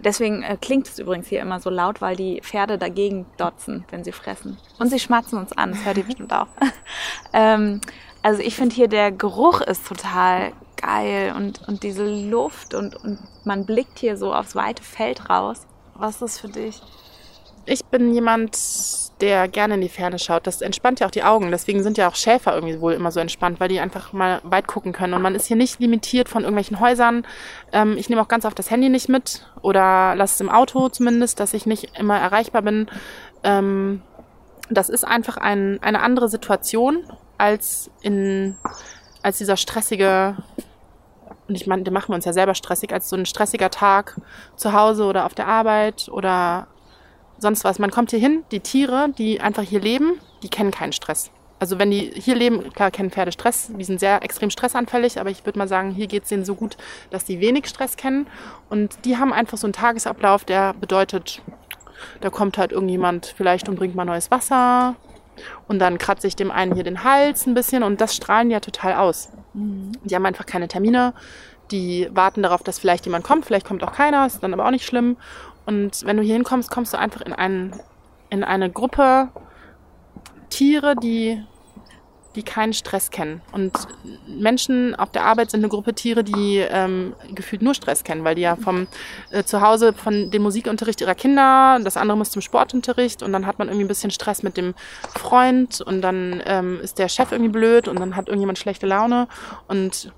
Deswegen 0.00 0.42
äh, 0.42 0.58
klingt 0.60 0.88
es 0.88 0.98
übrigens 0.98 1.28
hier 1.28 1.40
immer 1.40 1.60
so 1.60 1.70
laut, 1.70 2.00
weil 2.00 2.16
die 2.16 2.40
Pferde 2.42 2.76
dagegen 2.76 3.24
dotzen, 3.36 3.84
wenn 3.90 4.02
sie 4.04 4.12
fressen. 4.12 4.58
Und 4.78 4.88
sie 4.88 4.98
schmatzen 4.98 5.38
uns 5.38 5.52
an, 5.52 5.70
das 5.70 5.84
hört 5.84 5.96
ihr 5.96 6.04
bestimmt 6.04 6.32
auch. 6.34 6.48
ähm, 7.32 7.80
also 8.22 8.42
ich 8.42 8.56
finde 8.56 8.74
hier 8.74 8.88
der 8.88 9.12
Geruch 9.12 9.60
ist 9.60 9.86
total 9.86 10.52
geil 10.76 11.32
und, 11.36 11.66
und 11.68 11.82
diese 11.82 12.04
Luft 12.04 12.74
und, 12.74 12.96
und 12.96 13.18
man 13.44 13.64
blickt 13.64 13.98
hier 13.98 14.16
so 14.16 14.34
aufs 14.34 14.54
weite 14.54 14.82
Feld 14.82 15.30
raus. 15.30 15.66
Was 15.94 16.14
ist 16.14 16.22
das 16.22 16.38
für 16.40 16.48
dich? 16.48 16.80
Ich 17.64 17.84
bin 17.84 18.12
jemand, 18.12 18.58
der 19.20 19.46
gerne 19.46 19.74
in 19.74 19.80
die 19.80 19.88
Ferne 19.88 20.18
schaut. 20.18 20.46
Das 20.48 20.62
entspannt 20.62 20.98
ja 20.98 21.06
auch 21.06 21.12
die 21.12 21.22
Augen. 21.22 21.52
Deswegen 21.52 21.82
sind 21.84 21.96
ja 21.96 22.08
auch 22.08 22.16
Schäfer 22.16 22.54
irgendwie 22.54 22.80
wohl 22.80 22.92
immer 22.92 23.12
so 23.12 23.20
entspannt, 23.20 23.60
weil 23.60 23.68
die 23.68 23.78
einfach 23.78 24.12
mal 24.12 24.40
weit 24.42 24.66
gucken 24.66 24.92
können. 24.92 25.14
Und 25.14 25.22
man 25.22 25.36
ist 25.36 25.46
hier 25.46 25.56
nicht 25.56 25.78
limitiert 25.78 26.28
von 26.28 26.42
irgendwelchen 26.42 26.80
Häusern. 26.80 27.24
Ähm, 27.72 27.96
ich 27.96 28.08
nehme 28.08 28.20
auch 28.20 28.28
ganz 28.28 28.44
oft 28.44 28.58
das 28.58 28.70
Handy 28.70 28.88
nicht 28.88 29.08
mit 29.08 29.46
oder 29.60 30.14
lasse 30.16 30.34
es 30.34 30.40
im 30.40 30.50
Auto 30.50 30.88
zumindest, 30.88 31.38
dass 31.38 31.54
ich 31.54 31.66
nicht 31.66 31.96
immer 31.98 32.18
erreichbar 32.18 32.62
bin. 32.62 32.88
Ähm, 33.44 34.02
das 34.68 34.88
ist 34.88 35.04
einfach 35.04 35.36
ein, 35.36 35.80
eine 35.82 36.00
andere 36.00 36.28
Situation 36.28 37.04
als 37.38 37.90
in 38.00 38.56
als 39.22 39.38
dieser 39.38 39.56
stressige 39.56 40.36
und 41.48 41.54
ich 41.54 41.66
meine, 41.66 41.82
den 41.82 41.92
machen 41.92 42.08
wir 42.08 42.14
uns 42.14 42.24
ja 42.24 42.32
selber 42.32 42.54
stressig, 42.54 42.92
als 42.92 43.08
so 43.08 43.16
ein 43.16 43.26
stressiger 43.26 43.70
Tag 43.70 44.20
zu 44.56 44.72
Hause 44.72 45.04
oder 45.04 45.26
auf 45.26 45.34
der 45.34 45.48
Arbeit 45.48 46.08
oder 46.10 46.68
sonst 47.38 47.64
was. 47.64 47.78
Man 47.78 47.90
kommt 47.90 48.10
hier 48.10 48.20
hin, 48.20 48.44
die 48.52 48.60
Tiere, 48.60 49.08
die 49.18 49.40
einfach 49.40 49.62
hier 49.62 49.80
leben, 49.80 50.20
die 50.42 50.48
kennen 50.48 50.70
keinen 50.70 50.92
Stress. 50.92 51.30
Also 51.58 51.78
wenn 51.78 51.92
die 51.92 52.10
hier 52.14 52.34
leben, 52.34 52.72
klar 52.72 52.90
kennen 52.90 53.10
Pferde 53.10 53.30
Stress, 53.30 53.70
die 53.76 53.84
sind 53.84 54.00
sehr 54.00 54.22
extrem 54.24 54.50
stressanfällig, 54.50 55.20
aber 55.20 55.30
ich 55.30 55.44
würde 55.46 55.58
mal 55.58 55.68
sagen, 55.68 55.92
hier 55.92 56.08
geht 56.08 56.24
es 56.24 56.28
denen 56.28 56.44
so 56.44 56.56
gut, 56.56 56.76
dass 57.10 57.24
die 57.24 57.40
wenig 57.40 57.68
Stress 57.68 57.96
kennen. 57.96 58.26
Und 58.68 59.04
die 59.04 59.16
haben 59.16 59.32
einfach 59.32 59.58
so 59.58 59.68
einen 59.68 59.72
Tagesablauf, 59.72 60.44
der 60.44 60.74
bedeutet, 60.74 61.40
da 62.20 62.30
kommt 62.30 62.58
halt 62.58 62.72
irgendjemand 62.72 63.26
vielleicht 63.36 63.68
und 63.68 63.76
bringt 63.76 63.94
mal 63.94 64.04
neues 64.04 64.32
Wasser. 64.32 64.96
Und 65.68 65.78
dann 65.78 65.98
kratze 65.98 66.26
ich 66.26 66.34
dem 66.34 66.50
einen 66.50 66.74
hier 66.74 66.84
den 66.84 67.04
Hals 67.04 67.46
ein 67.46 67.54
bisschen 67.54 67.84
und 67.84 68.00
das 68.00 68.16
strahlen 68.16 68.50
ja 68.50 68.58
total 68.58 68.94
aus. 68.94 69.28
Mhm. 69.54 69.92
Die 70.04 70.14
haben 70.14 70.26
einfach 70.26 70.46
keine 70.46 70.68
Termine. 70.68 71.14
Die 71.70 72.08
warten 72.12 72.42
darauf, 72.42 72.62
dass 72.62 72.78
vielleicht 72.78 73.06
jemand 73.06 73.24
kommt. 73.24 73.44
Vielleicht 73.46 73.66
kommt 73.66 73.82
auch 73.82 73.92
keiner, 73.92 74.26
ist 74.26 74.42
dann 74.42 74.52
aber 74.52 74.66
auch 74.66 74.70
nicht 74.70 74.86
schlimm. 74.86 75.16
Und 75.66 76.04
wenn 76.04 76.16
du 76.16 76.22
hier 76.22 76.34
hinkommst, 76.34 76.70
kommst 76.70 76.92
du 76.92 76.98
einfach 76.98 77.20
in, 77.20 77.32
einen, 77.32 77.72
in 78.30 78.44
eine 78.44 78.70
Gruppe 78.70 79.28
Tiere, 80.50 80.96
die 80.96 81.42
die 82.34 82.42
keinen 82.42 82.72
Stress 82.72 83.10
kennen. 83.10 83.42
Und 83.52 83.72
Menschen 84.26 84.94
auf 84.94 85.10
der 85.10 85.24
Arbeit 85.24 85.50
sind 85.50 85.60
eine 85.60 85.68
Gruppe 85.68 85.94
Tiere, 85.94 86.24
die 86.24 86.58
ähm, 86.58 87.14
gefühlt 87.34 87.62
nur 87.62 87.74
Stress 87.74 88.04
kennen, 88.04 88.24
weil 88.24 88.34
die 88.34 88.42
ja 88.42 88.56
vom 88.56 88.86
äh, 89.30 89.44
Zuhause 89.44 89.92
von 89.92 90.30
dem 90.30 90.42
Musikunterricht 90.42 91.00
ihrer 91.00 91.14
Kinder, 91.14 91.78
das 91.82 91.96
andere 91.96 92.16
muss 92.16 92.30
zum 92.30 92.42
Sportunterricht 92.42 93.22
und 93.22 93.32
dann 93.32 93.46
hat 93.46 93.58
man 93.58 93.68
irgendwie 93.68 93.84
ein 93.84 93.88
bisschen 93.88 94.10
Stress 94.10 94.42
mit 94.42 94.56
dem 94.56 94.74
Freund 95.18 95.80
und 95.80 96.00
dann 96.00 96.42
ähm, 96.46 96.80
ist 96.80 96.98
der 96.98 97.08
Chef 97.08 97.32
irgendwie 97.32 97.52
blöd 97.52 97.88
und 97.88 98.00
dann 98.00 98.16
hat 98.16 98.28
irgendjemand 98.28 98.58
schlechte 98.58 98.86
Laune 98.86 99.28
und 99.68 100.12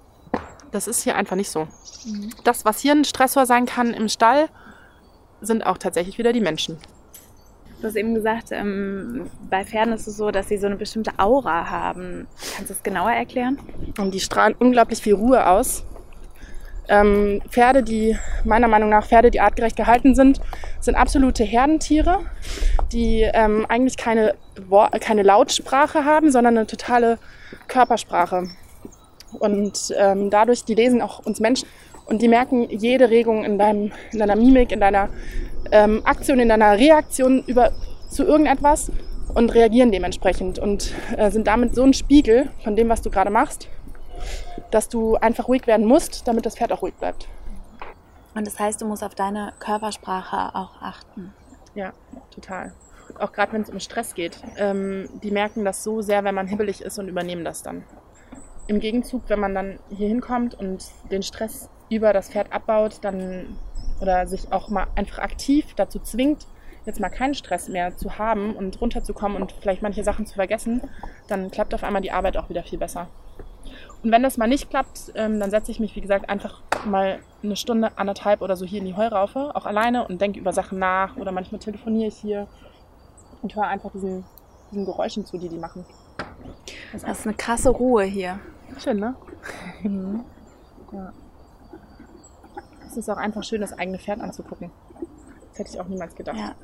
das 0.71 0.89
ist 0.89 1.03
hier 1.03 1.17
einfach 1.17 1.37
nicht 1.37 1.51
so. 1.51 1.69
Mhm. 2.05 2.31
Das, 2.45 2.65
was 2.65 2.81
hier 2.81 2.93
ein 2.93 3.05
Stressor 3.05 3.47
sein 3.47 3.67
kann 3.67 3.95
im 3.95 4.09
Stall, 4.09 4.49
sind 5.41 5.65
auch 5.67 5.79
tatsächlich 5.79 6.19
wieder 6.19 6.33
die 6.33 6.41
Menschen. 6.41 6.79
Du 7.85 7.89
hast 7.89 7.97
eben 7.97 8.15
gesagt, 8.15 8.49
ähm, 8.51 9.27
bei 9.51 9.63
Pferden 9.63 9.93
ist 9.93 10.07
es 10.07 10.17
so, 10.17 10.31
dass 10.31 10.49
sie 10.49 10.57
so 10.57 10.65
eine 10.67 10.77
bestimmte 10.77 11.11
Aura 11.19 11.69
haben. 11.69 12.27
Kannst 12.57 12.71
du 12.71 12.75
das 12.75 12.83
genauer 12.83 13.11
erklären? 13.11 13.59
Und 13.99 14.15
die 14.15 14.21
strahlen 14.21 14.55
unglaublich 14.59 15.03
viel 15.03 15.13
Ruhe 15.13 15.47
aus. 15.47 15.85
Ähm, 16.89 17.43
Pferde, 17.51 17.83
die 17.83 18.17
meiner 18.43 18.69
Meinung 18.69 18.89
nach 18.89 19.07
Pferde, 19.07 19.31
die 19.31 19.39
artgerecht 19.39 19.77
gehalten 19.77 20.15
sind, 20.15 20.41
sind 20.81 20.95
absolute 20.95 21.45
Herdentiere, 21.45 22.21
die 22.91 23.21
ähm, 23.21 23.67
eigentlich 23.69 23.99
keine, 23.99 24.35
keine 25.01 25.23
Lautsprache 25.23 26.07
haben, 26.07 26.33
sondern 26.33 26.57
eine 26.57 26.67
totale 26.67 27.19
Körpersprache. 27.69 28.49
Und 29.39 29.95
ähm, 29.99 30.31
dadurch, 30.31 30.65
die 30.65 30.75
lesen 30.75 31.03
auch 31.03 31.19
uns 31.19 31.39
Menschen 31.39 31.69
und 32.07 32.23
die 32.23 32.29
merken 32.29 32.69
jede 32.71 33.11
Regung 33.11 33.45
in, 33.45 33.59
deinem, 33.59 33.93
in 34.13 34.19
deiner 34.19 34.37
Mimik, 34.37 34.73
in 34.73 34.81
deiner 34.81 35.09
ähm, 35.71 36.03
Aktion, 36.05 36.39
in 36.39 36.49
deiner 36.49 36.79
Reaktion 36.79 37.43
über, 37.47 37.73
zu 38.11 38.25
irgendetwas 38.25 38.91
und 39.35 39.55
reagieren 39.55 39.91
dementsprechend 39.91 40.59
und 40.59 40.93
äh, 41.17 41.31
sind 41.31 41.47
damit 41.47 41.75
so 41.75 41.83
ein 41.83 41.95
Spiegel 41.95 42.51
von 42.63 42.77
dem, 42.77 42.89
was 42.89 43.03
du 43.03 43.11
gerade 43.11 43.31
machst, 43.31 43.69
dass 44.71 44.89
du 44.89 45.17
einfach 45.17 45.49
ruhig 45.49 45.67
werden 45.67 45.87
musst, 45.87 46.29
damit 46.29 46.47
das 46.47 46.57
Pferd 46.57 46.73
auch 46.73 46.83
ruhig 46.83 46.95
bleibt. 46.95 47.29
Und 48.35 48.47
das 48.47 48.59
heißt, 48.59 48.81
du 48.81 48.87
musst 48.87 49.05
auf 49.05 49.15
deine 49.15 49.53
Körpersprache 49.59 50.55
auch 50.55 50.83
achten. 50.83 51.33
Ja, 51.75 51.93
total. 52.31 52.73
Auch 53.19 53.33
gerade 53.33 53.53
wenn 53.53 53.63
es 53.63 53.71
um 53.71 53.81
Stress 53.81 54.15
geht. 54.15 54.39
Ähm, 54.57 55.09
die 55.23 55.31
merken 55.31 55.65
das 55.65 55.85
so 55.85 56.03
sehr, 56.03 56.25
wenn 56.25 56.35
man 56.35 56.47
hibbelig 56.47 56.81
ist 56.81 56.99
und 56.99 57.09
übernehmen 57.09 57.45
das 57.45 57.63
dann. 57.63 57.85
Im 58.67 58.81
Gegenzug, 58.81 59.23
wenn 59.29 59.41
man 59.41 59.55
dann 59.55 59.79
hier 59.91 60.09
hinkommt 60.09 60.55
und 60.55 60.85
den 61.11 61.23
Stress 61.23 61.69
über 61.95 62.13
das 62.13 62.31
Pferd 62.31 62.53
abbaut, 62.53 62.99
dann 63.03 63.57
oder 64.01 64.27
sich 64.27 64.53
auch 64.53 64.69
mal 64.69 64.87
einfach 64.97 65.19
aktiv 65.19 65.75
dazu 65.77 65.99
zwingt, 65.99 66.47
jetzt 66.85 67.01
mal 67.01 67.09
keinen 67.09 67.35
Stress 67.35 67.69
mehr 67.69 67.97
zu 67.97 68.19
haben 68.19 68.55
und 68.57 68.81
runterzukommen 68.81 69.41
und 69.41 69.53
vielleicht 69.53 69.83
manche 69.83 70.05
Sachen 70.05 70.27
zu 70.27 70.35
vergessen, 70.35 70.83
dann 71.29 71.51
klappt 71.51 71.75
auf 71.75 71.85
einmal 71.85 72.03
die 72.03 72.13
Arbeit 72.13 72.37
auch 72.37 72.49
wieder 72.49 72.63
viel 72.63 72.79
besser. 72.79 73.09
Und 74.03 74.13
wenn 74.13 74.23
das 74.23 74.37
mal 74.37 74.47
nicht 74.47 74.69
klappt, 74.69 75.13
ähm, 75.15 75.41
dann 75.41 75.51
setze 75.51 75.71
ich 75.71 75.81
mich, 75.81 75.97
wie 75.97 76.03
gesagt, 76.03 76.29
einfach 76.29 76.61
mal 76.85 77.21
eine 77.43 77.57
Stunde, 77.57 77.97
anderthalb 77.97 78.43
oder 78.43 78.57
so 78.57 78.67
hier 78.67 78.81
in 78.81 78.85
die 78.85 78.97
Heuraufe, 78.97 79.53
auch 79.55 79.65
alleine 79.65 80.07
und 80.07 80.21
denke 80.21 80.39
über 80.39 80.53
Sachen 80.53 80.79
nach 80.79 81.17
oder 81.17 81.33
manchmal 81.33 81.59
telefoniere 81.59 82.09
ich 82.09 82.17
hier 82.17 82.47
und 83.41 83.57
höre 83.57 83.67
einfach 83.67 83.91
diesen, 83.93 84.25
diesen 84.71 84.85
Geräuschen 84.85 85.25
zu, 85.25 85.39
die 85.39 85.49
die 85.49 85.57
machen. 85.57 85.87
Das 86.93 87.03
ist 87.03 87.27
eine 87.27 87.35
krasse 87.35 87.71
Ruhe 87.71 88.05
hier. 88.05 88.39
Schön, 88.79 88.99
ne? 88.99 89.15
Mhm. 89.83 90.25
Ja. 90.93 91.13
Es 92.95 92.99
ist 92.99 93.09
auch 93.09 93.17
einfach 93.17 93.43
schön, 93.43 93.61
das 93.61 93.73
eigene 93.73 93.99
Pferd 93.99 94.21
anzugucken. 94.21 94.71
Das 95.51 95.59
hätte 95.59 95.71
ich 95.71 95.81
auch 95.81 95.89
niemals 95.89 96.15
gedacht. 96.15 96.37
Ja. 96.37 96.55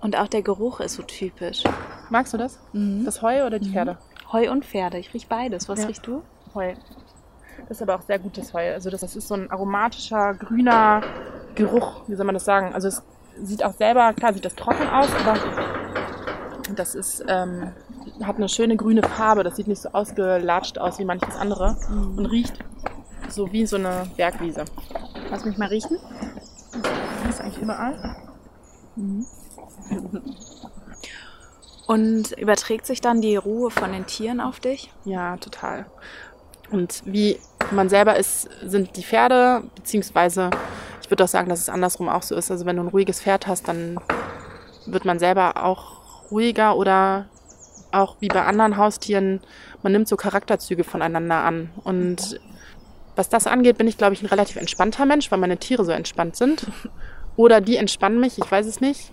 Und 0.00 0.18
auch 0.18 0.26
der 0.26 0.42
Geruch 0.42 0.80
ist 0.80 0.94
so 0.94 1.04
typisch. 1.04 1.62
Magst 2.10 2.32
du 2.32 2.36
das? 2.36 2.58
Mhm. 2.72 3.04
Das 3.04 3.22
Heu 3.22 3.46
oder 3.46 3.60
die 3.60 3.68
mhm. 3.68 3.74
Pferde? 3.74 3.98
Heu 4.32 4.50
und 4.50 4.64
Pferde. 4.64 4.98
Ich 4.98 5.14
rieche 5.14 5.28
beides. 5.28 5.68
Was 5.68 5.82
ja. 5.82 5.86
riechst 5.86 6.04
du? 6.04 6.22
Heu. 6.52 6.74
Das 7.68 7.78
ist 7.78 7.82
aber 7.82 7.94
auch 7.94 8.02
sehr 8.02 8.18
gutes 8.18 8.52
Heu. 8.52 8.72
Also 8.72 8.90
das, 8.90 9.02
das 9.02 9.14
ist 9.14 9.28
so 9.28 9.34
ein 9.34 9.52
aromatischer, 9.52 10.34
grüner 10.34 11.02
Geruch. 11.54 12.02
Wie 12.08 12.16
soll 12.16 12.26
man 12.26 12.34
das 12.34 12.44
sagen? 12.44 12.74
Also 12.74 12.88
es 12.88 13.04
sieht 13.40 13.64
auch 13.64 13.74
selber, 13.74 14.12
klar 14.14 14.34
sieht 14.34 14.44
das 14.44 14.56
trocken 14.56 14.88
aus, 14.88 15.08
aber 15.24 15.38
das 16.74 16.96
ist, 16.96 17.24
ähm, 17.28 17.70
hat 18.24 18.36
eine 18.36 18.48
schöne 18.48 18.76
grüne 18.76 19.04
Farbe. 19.04 19.44
Das 19.44 19.54
sieht 19.54 19.68
nicht 19.68 19.82
so 19.82 19.90
ausgelatscht 19.90 20.78
aus 20.78 20.98
wie 20.98 21.04
manches 21.04 21.36
andere 21.36 21.76
mhm. 21.88 22.18
und 22.18 22.26
riecht 22.26 22.58
so 23.32 23.52
wie 23.52 23.66
so 23.66 23.76
eine 23.76 24.06
Bergwiese. 24.16 24.64
Lass 25.30 25.44
mich 25.44 25.58
mal 25.58 25.68
riechen. 25.68 25.98
Das 27.24 27.34
ist 27.34 27.40
eigentlich 27.40 27.62
überall. 27.62 28.16
Mhm. 28.96 29.26
Und 31.86 32.32
überträgt 32.32 32.86
sich 32.86 33.00
dann 33.00 33.20
die 33.20 33.36
Ruhe 33.36 33.70
von 33.70 33.92
den 33.92 34.06
Tieren 34.06 34.40
auf 34.40 34.60
dich? 34.60 34.92
Ja, 35.04 35.36
total. 35.36 35.86
Und 36.70 37.02
wie 37.04 37.38
man 37.70 37.88
selber 37.88 38.16
ist, 38.16 38.48
sind 38.64 38.96
die 38.96 39.02
Pferde, 39.02 39.62
beziehungsweise 39.74 40.50
ich 41.02 41.10
würde 41.10 41.24
auch 41.24 41.28
sagen, 41.28 41.48
dass 41.48 41.60
es 41.60 41.68
andersrum 41.68 42.08
auch 42.08 42.22
so 42.22 42.34
ist. 42.34 42.50
Also 42.50 42.64
wenn 42.64 42.76
du 42.76 42.82
ein 42.82 42.88
ruhiges 42.88 43.20
Pferd 43.20 43.46
hast, 43.46 43.68
dann 43.68 43.98
wird 44.86 45.04
man 45.04 45.18
selber 45.18 45.62
auch 45.64 46.30
ruhiger 46.30 46.76
oder 46.76 47.26
auch 47.90 48.16
wie 48.20 48.28
bei 48.28 48.44
anderen 48.44 48.76
Haustieren, 48.78 49.40
man 49.82 49.92
nimmt 49.92 50.08
so 50.08 50.16
Charakterzüge 50.16 50.84
voneinander 50.84 51.42
an. 51.44 51.70
Und 51.84 52.40
was 53.16 53.28
das 53.28 53.46
angeht, 53.46 53.78
bin 53.78 53.88
ich, 53.88 53.98
glaube 53.98 54.14
ich, 54.14 54.22
ein 54.22 54.26
relativ 54.26 54.56
entspannter 54.56 55.06
Mensch, 55.06 55.30
weil 55.30 55.38
meine 55.38 55.58
Tiere 55.58 55.84
so 55.84 55.92
entspannt 55.92 56.36
sind. 56.36 56.66
Oder 57.36 57.60
die 57.60 57.76
entspannen 57.76 58.20
mich, 58.20 58.38
ich 58.38 58.50
weiß 58.50 58.66
es 58.66 58.80
nicht. 58.80 59.10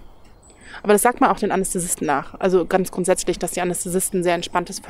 Aber 0.83 0.93
das 0.93 1.01
sagt 1.01 1.19
man 1.19 1.29
auch 1.29 1.39
den 1.39 1.51
Anästhesisten 1.51 2.05
nach. 2.05 2.39
Also 2.39 2.65
ganz 2.65 2.91
grundsätzlich, 2.91 3.39
dass 3.39 3.51
die 3.51 3.61
Anästhesisten 3.61 4.23
sehr 4.23 4.35
entspanntes 4.35 4.81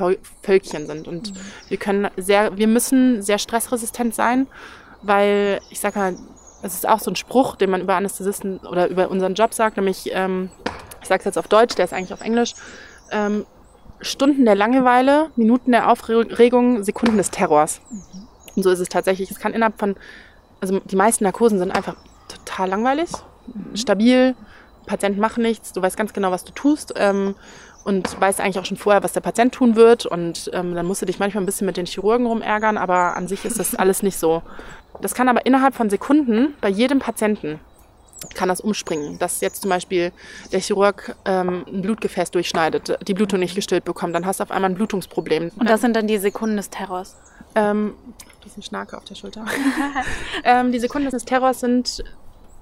Völkchen 0.42 0.86
sind. 0.86 1.08
Und 1.08 1.32
mhm. 1.32 1.38
wir 1.68 1.76
können 1.78 2.08
sehr, 2.16 2.56
wir 2.56 2.66
müssen 2.66 3.22
sehr 3.22 3.38
stressresistent 3.38 4.14
sein, 4.14 4.46
weil 5.02 5.60
ich 5.70 5.80
sage 5.80 5.98
mal, 5.98 6.16
es 6.62 6.74
ist 6.74 6.88
auch 6.88 7.00
so 7.00 7.10
ein 7.10 7.16
Spruch, 7.16 7.56
den 7.56 7.70
man 7.70 7.80
über 7.80 7.94
Anästhesisten 7.94 8.58
oder 8.58 8.88
über 8.88 9.10
unseren 9.10 9.34
Job 9.34 9.54
sagt, 9.54 9.78
nämlich, 9.78 10.10
ähm, 10.12 10.50
ich 11.00 11.08
sage 11.08 11.20
es 11.20 11.24
jetzt 11.24 11.38
auf 11.38 11.48
Deutsch, 11.48 11.74
der 11.74 11.86
ist 11.86 11.94
eigentlich 11.94 12.12
auf 12.12 12.20
Englisch, 12.20 12.54
ähm, 13.10 13.46
Stunden 14.02 14.44
der 14.44 14.54
Langeweile, 14.54 15.30
Minuten 15.36 15.72
der 15.72 15.90
Aufregung, 15.90 16.82
Sekunden 16.84 17.16
des 17.16 17.30
Terrors. 17.30 17.80
Mhm. 17.90 18.29
Und 18.56 18.62
so 18.62 18.70
ist 18.70 18.80
es 18.80 18.88
tatsächlich. 18.88 19.30
Es 19.30 19.38
kann 19.38 19.52
innerhalb 19.52 19.78
von, 19.78 19.96
also 20.60 20.80
die 20.80 20.96
meisten 20.96 21.24
Narkosen 21.24 21.58
sind 21.58 21.70
einfach 21.70 21.96
total 22.28 22.68
langweilig, 22.68 23.10
mhm. 23.46 23.76
stabil, 23.76 24.34
Patienten 24.86 25.20
machen 25.20 25.42
nichts, 25.42 25.72
du 25.72 25.82
weißt 25.82 25.96
ganz 25.96 26.12
genau, 26.12 26.30
was 26.30 26.44
du 26.44 26.52
tust 26.52 26.94
ähm, 26.96 27.34
und 27.84 28.20
weißt 28.20 28.40
eigentlich 28.40 28.58
auch 28.58 28.64
schon 28.64 28.76
vorher, 28.76 29.02
was 29.02 29.12
der 29.12 29.20
Patient 29.20 29.54
tun 29.54 29.76
wird. 29.76 30.06
Und 30.06 30.50
ähm, 30.52 30.74
dann 30.74 30.86
musst 30.86 31.02
du 31.02 31.06
dich 31.06 31.18
manchmal 31.18 31.42
ein 31.42 31.46
bisschen 31.46 31.66
mit 31.66 31.76
den 31.76 31.86
Chirurgen 31.86 32.26
rumärgern, 32.26 32.76
aber 32.76 33.16
an 33.16 33.28
sich 33.28 33.44
ist 33.44 33.58
das 33.58 33.74
alles 33.74 34.02
nicht 34.02 34.18
so. 34.18 34.42
Das 35.00 35.14
kann 35.14 35.28
aber 35.28 35.46
innerhalb 35.46 35.74
von 35.74 35.88
Sekunden 35.90 36.54
bei 36.60 36.68
jedem 36.68 36.98
Patienten 36.98 37.60
kann 38.34 38.48
das 38.48 38.60
umspringen, 38.60 39.18
dass 39.18 39.40
jetzt 39.40 39.62
zum 39.62 39.70
Beispiel 39.70 40.12
der 40.52 40.60
Chirurg 40.60 41.16
ähm, 41.24 41.64
ein 41.66 41.82
Blutgefäß 41.82 42.30
durchschneidet, 42.30 42.98
die 43.08 43.14
Blutung 43.14 43.40
nicht 43.40 43.54
gestillt 43.54 43.84
bekommt, 43.84 44.14
dann 44.14 44.26
hast 44.26 44.40
du 44.40 44.44
auf 44.44 44.50
einmal 44.50 44.70
ein 44.70 44.74
Blutungsproblem. 44.74 45.50
Und 45.56 45.70
das 45.70 45.80
sind 45.80 45.96
dann 45.96 46.06
die 46.06 46.18
Sekunden 46.18 46.56
des 46.56 46.68
Terrors? 46.68 47.16
Ähm, 47.54 47.94
ein 48.56 48.62
Schnarke 48.62 48.96
auf 48.96 49.04
der 49.04 49.14
Schulter. 49.14 49.44
ähm, 50.44 50.72
die 50.72 50.78
Sekunden 50.78 51.10
des 51.10 51.24
Terrors 51.24 51.60
sind 51.60 52.02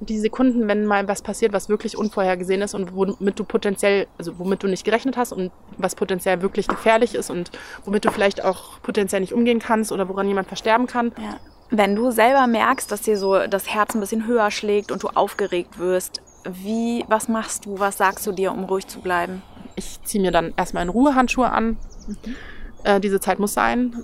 die 0.01 0.19
Sekunden, 0.19 0.69
wenn 0.69 0.87
mal 0.87 1.09
was 1.09 1.23
passiert, 1.23 1.53
was 1.53 1.69
wirklich 1.69 1.97
unvorhergesehen 1.97 2.63
ist 2.63 2.75
und 2.75 2.95
womit 2.95 3.39
du 3.39 3.45
potenziell, 3.45 4.07
also 4.17 4.39
womit 4.39 4.63
du 4.63 4.69
nicht 4.69 4.85
gerechnet 4.85 5.17
hast 5.17 5.33
und 5.33 5.51
was 5.77 5.95
potenziell 5.97 6.41
wirklich 6.41 6.69
gefährlich 6.69 7.15
ist 7.15 7.31
und 7.31 7.51
womit 7.85 8.05
du 8.05 8.11
vielleicht 8.11 8.45
auch 8.45 8.81
potenziell 8.83 9.21
nicht 9.21 9.33
umgehen 9.33 9.59
kannst 9.59 9.91
oder 9.91 10.09
woran 10.09 10.29
jemand 10.29 10.47
versterben 10.47 10.87
kann. 10.87 11.13
Ja. 11.21 11.39
Wenn 11.71 11.97
du 11.97 12.11
selber 12.11 12.47
merkst, 12.47 12.91
dass 12.91 13.03
dir 13.03 13.19
so 13.19 13.47
das 13.47 13.69
Herz 13.69 13.95
ein 13.95 14.01
bisschen 14.01 14.27
höher 14.27 14.51
schlägt 14.51 14.93
und 14.93 15.03
du 15.03 15.09
aufgeregt 15.09 15.79
wirst, 15.79 16.23
wie, 16.49 17.05
was 17.09 17.29
machst 17.29 17.67
du, 17.67 17.79
was 17.79 17.99
sagst 17.99 18.27
du 18.27 18.33
dir, 18.33 18.53
um 18.53 18.65
ruhig 18.65 18.87
zu 18.87 19.01
bleiben? 19.01 19.43
Ich 19.75 20.03
ziehe 20.05 20.23
mir 20.23 20.31
dann 20.31 20.55
erstmal 20.57 20.85
in 20.85 20.89
Ruhehandschuhe 20.89 21.51
an. 21.51 21.77
Mhm. 22.07 22.37
Äh, 22.85 23.01
diese 23.01 23.21
Zeit 23.21 23.39
muss 23.39 23.53
sein. 23.53 24.03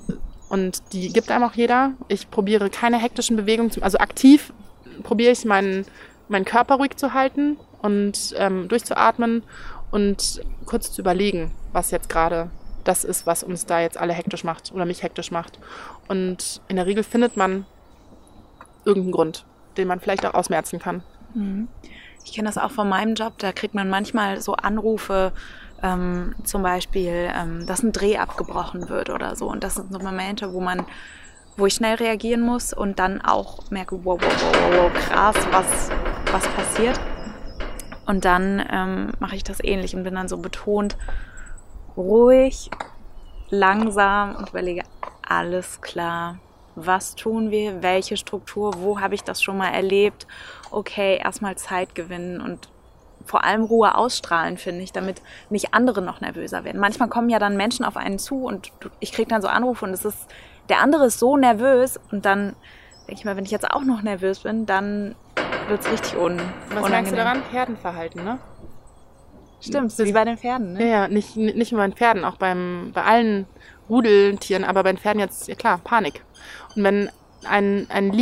Und 0.54 0.92
die 0.92 1.12
gibt 1.12 1.32
einem 1.32 1.42
auch 1.42 1.54
jeder. 1.54 1.94
Ich 2.06 2.30
probiere 2.30 2.70
keine 2.70 2.96
hektischen 2.96 3.36
Bewegungen, 3.36 3.72
zum, 3.72 3.82
also 3.82 3.98
aktiv 3.98 4.52
probiere 5.02 5.32
ich 5.32 5.44
meinen, 5.44 5.84
meinen 6.28 6.44
Körper 6.44 6.76
ruhig 6.76 6.94
zu 6.94 7.12
halten 7.12 7.56
und 7.82 8.36
ähm, 8.38 8.68
durchzuatmen 8.68 9.42
und 9.90 10.42
kurz 10.64 10.92
zu 10.92 11.02
überlegen, 11.02 11.50
was 11.72 11.90
jetzt 11.90 12.08
gerade 12.08 12.52
das 12.84 13.02
ist, 13.02 13.26
was 13.26 13.42
uns 13.42 13.66
da 13.66 13.80
jetzt 13.80 13.96
alle 13.96 14.12
hektisch 14.12 14.44
macht 14.44 14.70
oder 14.72 14.84
mich 14.84 15.02
hektisch 15.02 15.32
macht. 15.32 15.58
Und 16.06 16.60
in 16.68 16.76
der 16.76 16.86
Regel 16.86 17.02
findet 17.02 17.36
man 17.36 17.66
irgendeinen 18.84 19.12
Grund, 19.12 19.46
den 19.76 19.88
man 19.88 19.98
vielleicht 19.98 20.24
auch 20.24 20.34
ausmerzen 20.34 20.78
kann. 20.78 21.02
Mhm. 21.34 21.66
Ich 22.24 22.32
kenne 22.32 22.46
das 22.46 22.58
auch 22.58 22.70
von 22.70 22.88
meinem 22.88 23.16
Job, 23.16 23.38
da 23.38 23.50
kriegt 23.50 23.74
man 23.74 23.90
manchmal 23.90 24.40
so 24.40 24.52
Anrufe, 24.52 25.32
ähm, 25.84 26.34
zum 26.42 26.62
Beispiel, 26.62 27.30
ähm, 27.32 27.66
dass 27.66 27.82
ein 27.82 27.92
Dreh 27.92 28.16
abgebrochen 28.16 28.88
wird 28.88 29.10
oder 29.10 29.36
so. 29.36 29.48
Und 29.48 29.62
das 29.62 29.74
sind 29.74 29.92
so 29.92 29.98
Momente, 30.00 30.52
wo 30.52 30.60
man 30.60 30.84
wo 31.56 31.66
ich 31.66 31.74
schnell 31.74 31.94
reagieren 31.94 32.40
muss 32.40 32.72
und 32.72 32.98
dann 32.98 33.20
auch 33.20 33.70
merke, 33.70 34.04
wow, 34.04 34.20
wow, 34.20 34.32
wow, 34.42 34.76
wow, 34.76 34.92
krass, 34.92 35.36
was, 35.52 35.90
was 36.32 36.48
passiert. 36.48 36.98
Und 38.06 38.24
dann 38.24 38.64
ähm, 38.72 39.12
mache 39.20 39.36
ich 39.36 39.44
das 39.44 39.62
ähnlich 39.62 39.94
und 39.94 40.02
bin 40.02 40.16
dann 40.16 40.26
so 40.26 40.38
betont 40.38 40.96
ruhig, 41.96 42.70
langsam 43.50 44.34
und 44.34 44.50
überlege, 44.50 44.82
alles 45.22 45.80
klar, 45.80 46.38
was 46.74 47.14
tun 47.14 47.52
wir, 47.52 47.84
welche 47.84 48.16
Struktur, 48.16 48.72
wo 48.78 49.00
habe 49.00 49.14
ich 49.14 49.22
das 49.22 49.40
schon 49.40 49.56
mal 49.56 49.70
erlebt. 49.70 50.26
Okay, 50.72 51.18
erstmal 51.22 51.56
Zeit 51.56 51.94
gewinnen 51.94 52.40
und 52.40 52.68
vor 53.24 53.44
allem 53.44 53.64
Ruhe 53.64 53.94
ausstrahlen, 53.94 54.58
finde 54.58 54.82
ich, 54.82 54.92
damit 54.92 55.22
nicht 55.50 55.74
andere 55.74 56.02
noch 56.02 56.20
nervöser 56.20 56.64
werden. 56.64 56.80
Manchmal 56.80 57.08
kommen 57.08 57.28
ja 57.28 57.38
dann 57.38 57.56
Menschen 57.56 57.84
auf 57.84 57.96
einen 57.96 58.18
zu 58.18 58.44
und 58.44 58.70
ich 59.00 59.12
kriege 59.12 59.28
dann 59.28 59.42
so 59.42 59.48
Anrufe 59.48 59.84
und 59.84 59.92
es 59.92 60.04
ist 60.04 60.28
der 60.68 60.80
andere 60.80 61.06
ist 61.06 61.18
so 61.18 61.36
nervös 61.36 62.00
und 62.10 62.24
dann 62.24 62.54
denke 63.06 63.20
ich 63.20 63.24
mal, 63.24 63.36
wenn 63.36 63.44
ich 63.44 63.50
jetzt 63.50 63.70
auch 63.70 63.82
noch 63.82 64.02
nervös 64.02 64.40
bin, 64.40 64.66
dann 64.66 65.14
wird 65.68 65.80
es 65.80 65.90
richtig 65.90 66.16
un 66.16 66.38
Was 66.38 66.78
unangenehm. 66.78 66.90
meinst 66.90 67.12
du 67.12 67.16
daran? 67.16 67.42
Herdenverhalten, 67.50 68.24
ne? 68.24 68.38
Stimmt, 69.60 69.92
so 69.92 70.04
wie 70.04 70.12
bei 70.12 70.24
den 70.24 70.36
Pferden, 70.36 70.74
ne? 70.74 70.90
Ja, 70.90 71.08
nicht, 71.08 71.36
nicht 71.36 71.72
nur 71.72 71.80
bei 71.80 71.86
den 71.86 71.96
Pferden, 71.96 72.24
auch 72.24 72.36
beim, 72.36 72.92
bei 72.94 73.02
allen 73.02 73.46
Rudeltieren, 73.88 74.64
aber 74.64 74.82
bei 74.82 74.92
den 74.92 74.98
Pferden 74.98 75.20
jetzt, 75.20 75.48
ja 75.48 75.54
klar, 75.54 75.78
Panik. 75.82 76.22
Und 76.76 76.84
wenn 76.84 77.10
ein, 77.44 77.86
ein 77.90 78.12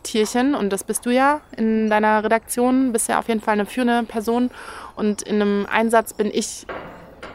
Leader-Tierchen, 0.00 0.54
und 0.54 0.70
das 0.70 0.84
bist 0.84 1.06
du 1.06 1.10
ja 1.10 1.40
in 1.56 1.90
deiner 1.90 2.24
Redaktion, 2.24 2.92
bist 2.92 3.08
ja 3.08 3.18
auf 3.18 3.28
jeden 3.28 3.40
Fall 3.40 3.54
eine 3.54 3.66
führende 3.66 4.02
Person 4.04 4.50
und 4.96 5.22
in 5.22 5.36
einem 5.36 5.66
Einsatz 5.70 6.14
bin 6.14 6.30
ich 6.32 6.66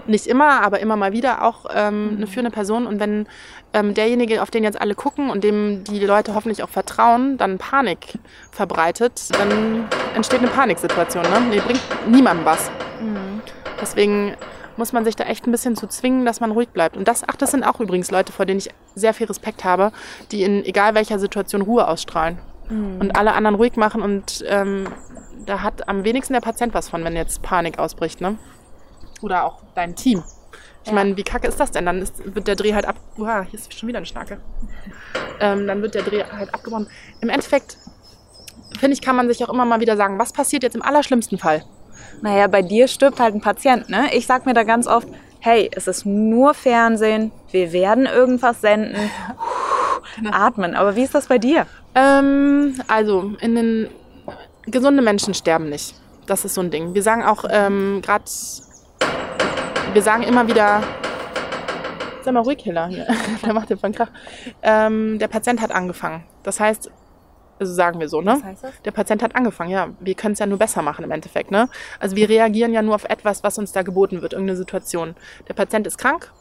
nicht 0.07 0.27
immer, 0.27 0.61
aber 0.61 0.79
immer 0.81 0.95
mal 0.95 1.13
wieder 1.13 1.43
auch 1.43 1.65
ähm, 1.73 2.13
eine 2.17 2.27
führende 2.27 2.51
Person. 2.51 2.85
Und 2.85 2.99
wenn 2.99 3.25
ähm, 3.73 3.95
derjenige, 3.95 4.43
auf 4.43 4.51
den 4.51 4.63
jetzt 4.63 4.79
alle 4.79 4.93
gucken 4.93 5.31
und 5.31 5.43
dem 5.43 5.83
die 5.83 6.05
Leute 6.05 6.35
hoffentlich 6.35 6.61
auch 6.61 6.69
vertrauen, 6.69 7.37
dann 7.37 7.57
Panik 7.57 8.19
verbreitet, 8.51 9.19
dann 9.31 9.85
entsteht 10.13 10.39
eine 10.39 10.49
Paniksituation. 10.49 11.23
Ne? 11.23 11.51
Die 11.55 11.59
bringt 11.59 11.81
niemandem 12.07 12.45
was. 12.45 12.69
Mhm. 13.01 13.41
Deswegen 13.81 14.35
muss 14.77 14.93
man 14.93 15.05
sich 15.05 15.15
da 15.15 15.23
echt 15.23 15.47
ein 15.47 15.51
bisschen 15.51 15.75
zu 15.75 15.87
zwingen, 15.87 16.23
dass 16.23 16.39
man 16.39 16.51
ruhig 16.51 16.69
bleibt. 16.69 16.97
Und 16.97 17.07
das, 17.07 17.23
ach, 17.27 17.35
das 17.35 17.49
sind 17.49 17.63
auch 17.63 17.79
übrigens 17.79 18.11
Leute, 18.11 18.31
vor 18.31 18.45
denen 18.45 18.59
ich 18.59 18.69
sehr 18.93 19.15
viel 19.15 19.25
Respekt 19.25 19.63
habe, 19.63 19.91
die 20.31 20.43
in 20.43 20.63
egal 20.65 20.93
welcher 20.93 21.17
Situation 21.17 21.63
Ruhe 21.63 21.87
ausstrahlen 21.87 22.37
mhm. 22.69 22.99
und 22.99 23.15
alle 23.15 23.33
anderen 23.33 23.55
ruhig 23.55 23.75
machen. 23.75 24.01
Und 24.01 24.43
ähm, 24.47 24.87
da 25.45 25.61
hat 25.61 25.87
am 25.87 26.03
wenigsten 26.03 26.33
der 26.33 26.41
Patient 26.41 26.73
was 26.73 26.89
von, 26.89 27.03
wenn 27.03 27.15
jetzt 27.15 27.41
Panik 27.41 27.79
ausbricht. 27.79 28.21
Ne? 28.21 28.37
Oder 29.21 29.45
auch 29.45 29.61
dein 29.75 29.95
Team. 29.95 30.23
Ich 30.83 30.89
ja. 30.89 30.93
meine, 30.93 31.17
wie 31.17 31.23
kacke 31.23 31.47
ist 31.47 31.59
das 31.59 31.71
denn? 31.71 31.85
Dann 31.85 32.01
ist, 32.01 32.35
wird 32.35 32.47
der 32.47 32.55
Dreh 32.55 32.73
halt 32.73 32.85
ab. 32.85 32.95
Uah, 33.17 33.41
hier 33.41 33.59
ist 33.59 33.73
schon 33.73 33.89
wieder 33.89 33.97
eine 33.97 34.05
Schnacke. 34.05 34.39
Ähm, 35.39 35.65
dann 35.67 35.81
wird 35.81 35.95
der 35.95 36.03
Dreh 36.03 36.23
halt 36.23 36.53
abgebrochen. 36.53 36.87
Im 37.21 37.29
Endeffekt, 37.29 37.77
finde 38.79 38.93
ich, 38.93 39.01
kann 39.01 39.15
man 39.15 39.27
sich 39.27 39.43
auch 39.43 39.49
immer 39.49 39.65
mal 39.65 39.79
wieder 39.79 39.97
sagen, 39.97 40.19
was 40.19 40.31
passiert 40.31 40.63
jetzt 40.63 40.75
im 40.75 40.83
allerschlimmsten 40.83 41.39
Fall? 41.39 41.63
Naja, 42.21 42.47
bei 42.47 42.61
dir 42.61 42.87
stirbt 42.87 43.19
halt 43.19 43.33
ein 43.33 43.41
Patient, 43.41 43.89
ne? 43.89 44.13
Ich 44.13 44.27
sag 44.27 44.45
mir 44.45 44.53
da 44.53 44.63
ganz 44.63 44.87
oft, 44.87 45.07
hey, 45.39 45.69
es 45.75 45.87
ist 45.87 46.05
nur 46.05 46.53
Fernsehen, 46.53 47.31
wir 47.51 47.71
werden 47.71 48.05
irgendwas 48.05 48.61
senden. 48.61 48.95
Genau. 50.15 50.31
Atmen. 50.31 50.75
Aber 50.75 50.95
wie 50.95 51.03
ist 51.03 51.15
das 51.15 51.27
bei 51.27 51.37
dir? 51.37 51.65
Ähm, 51.93 52.75
also, 52.87 53.33
in 53.41 53.55
den 53.55 53.89
gesunde 54.65 55.01
Menschen 55.01 55.33
sterben 55.33 55.69
nicht. 55.69 55.95
Das 56.25 56.45
ist 56.45 56.55
so 56.55 56.61
ein 56.61 56.71
Ding. 56.71 56.93
Wir 56.93 57.03
sagen 57.03 57.23
auch 57.23 57.45
ähm, 57.49 58.01
gerade 58.01 58.25
wir 59.95 60.01
sagen 60.01 60.23
immer 60.23 60.45
wieder, 60.49 60.83
sag 62.21 62.33
mal 62.33 62.41
ruhig, 62.41 62.61
Hiller, 62.61 62.87
hier. 62.87 63.07
der 63.45 63.53
macht 63.53 63.69
den 63.69 63.77
von 63.77 63.93
Krach. 63.93 64.09
Ähm, 64.61 65.19
der 65.19 65.29
Patient 65.29 65.61
hat 65.61 65.71
angefangen. 65.71 66.25
Das 66.43 66.59
heißt, 66.59 66.91
also 67.59 67.73
sagen 67.73 68.01
wir 68.01 68.09
so, 68.09 68.19
ne? 68.19 68.33
Was 68.33 68.43
heißt 68.43 68.63
das? 68.65 68.81
Der 68.83 68.91
Patient 68.91 69.23
hat 69.23 69.37
angefangen, 69.37 69.69
ja. 69.69 69.87
Wir 70.01 70.15
können 70.15 70.33
es 70.33 70.39
ja 70.39 70.45
nur 70.45 70.57
besser 70.57 70.81
machen 70.81 71.05
im 71.05 71.11
Endeffekt, 71.11 71.49
ne? 71.49 71.69
Also 71.97 72.17
wir 72.17 72.27
reagieren 72.27 72.73
ja 72.73 72.81
nur 72.81 72.95
auf 72.95 73.05
etwas, 73.05 73.41
was 73.43 73.57
uns 73.57 73.71
da 73.71 73.83
geboten 73.83 74.21
wird, 74.21 74.33
irgendeine 74.33 74.57
Situation. 74.57 75.15
Der 75.47 75.53
Patient 75.53 75.87
ist 75.87 75.97
krank, 75.97 76.33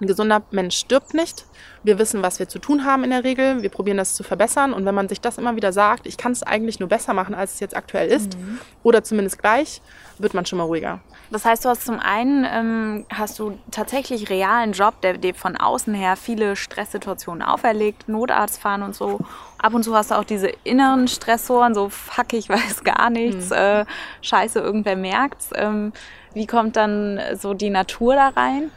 ein 0.00 0.06
gesunder 0.06 0.42
Mensch 0.50 0.76
stirbt 0.76 1.14
nicht. 1.14 1.44
Wir 1.82 1.98
wissen, 1.98 2.22
was 2.22 2.38
wir 2.38 2.48
zu 2.48 2.58
tun 2.58 2.84
haben 2.84 3.04
in 3.04 3.10
der 3.10 3.24
Regel. 3.24 3.62
Wir 3.62 3.70
probieren 3.70 3.96
das 3.96 4.14
zu 4.14 4.22
verbessern. 4.22 4.72
Und 4.72 4.84
wenn 4.84 4.94
man 4.94 5.08
sich 5.08 5.20
das 5.20 5.38
immer 5.38 5.56
wieder 5.56 5.72
sagt, 5.72 6.06
ich 6.06 6.16
kann 6.16 6.32
es 6.32 6.42
eigentlich 6.42 6.80
nur 6.80 6.88
besser 6.88 7.14
machen, 7.14 7.34
als 7.34 7.54
es 7.54 7.60
jetzt 7.60 7.76
aktuell 7.76 8.08
ist, 8.08 8.36
mhm. 8.38 8.58
oder 8.82 9.02
zumindest 9.02 9.38
gleich, 9.38 9.80
wird 10.18 10.34
man 10.34 10.46
schon 10.46 10.58
mal 10.58 10.64
ruhiger. 10.64 11.00
Das 11.30 11.44
heißt, 11.44 11.64
du 11.64 11.68
hast 11.68 11.86
zum 11.86 12.00
einen 12.00 12.44
ähm, 12.50 13.06
hast 13.08 13.38
du 13.38 13.58
tatsächlich 13.70 14.30
realen 14.30 14.72
Job, 14.72 15.00
der 15.00 15.16
dir 15.16 15.34
von 15.34 15.56
außen 15.56 15.94
her 15.94 16.16
viele 16.16 16.56
Stresssituationen 16.56 17.42
auferlegt, 17.42 18.08
Notarzt 18.08 18.60
fahren 18.60 18.82
und 18.82 18.94
so. 18.94 19.20
Ab 19.58 19.74
und 19.74 19.84
zu 19.84 19.94
hast 19.94 20.10
du 20.10 20.16
auch 20.16 20.24
diese 20.24 20.48
inneren 20.64 21.08
Stressoren, 21.08 21.74
so 21.74 21.88
fuck, 21.88 22.32
ich 22.32 22.48
weiß 22.48 22.82
gar 22.84 23.10
nichts, 23.10 23.50
mhm. 23.50 23.56
äh, 23.56 23.84
scheiße, 24.22 24.58
irgendwer 24.58 24.96
merkt's. 24.96 25.50
Ähm, 25.54 25.92
wie 26.34 26.46
kommt 26.46 26.76
dann 26.76 27.20
so 27.34 27.54
die 27.54 27.70
Natur 27.70 28.14
da 28.14 28.28
rein? 28.28 28.70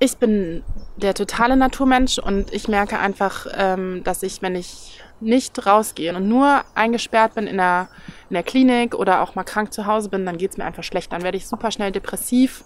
Ich 0.00 0.16
bin 0.18 0.62
der 0.96 1.14
totale 1.14 1.56
Naturmensch 1.56 2.18
und 2.18 2.52
ich 2.52 2.68
merke 2.68 2.98
einfach, 3.00 3.46
ähm, 3.52 4.02
dass 4.04 4.22
ich, 4.22 4.42
wenn 4.42 4.54
ich 4.54 5.00
nicht 5.20 5.66
rausgehe 5.66 6.14
und 6.14 6.28
nur 6.28 6.62
eingesperrt 6.76 7.34
bin 7.34 7.48
in 7.48 7.56
der, 7.56 7.88
in 8.30 8.34
der 8.34 8.44
Klinik 8.44 8.94
oder 8.94 9.22
auch 9.22 9.34
mal 9.34 9.42
krank 9.42 9.72
zu 9.72 9.86
Hause 9.86 10.08
bin, 10.08 10.24
dann 10.24 10.38
geht 10.38 10.52
es 10.52 10.56
mir 10.56 10.64
einfach 10.64 10.84
schlecht. 10.84 11.12
Dann 11.12 11.22
werde 11.22 11.36
ich 11.36 11.48
super 11.48 11.72
schnell 11.72 11.90
depressiv. 11.90 12.64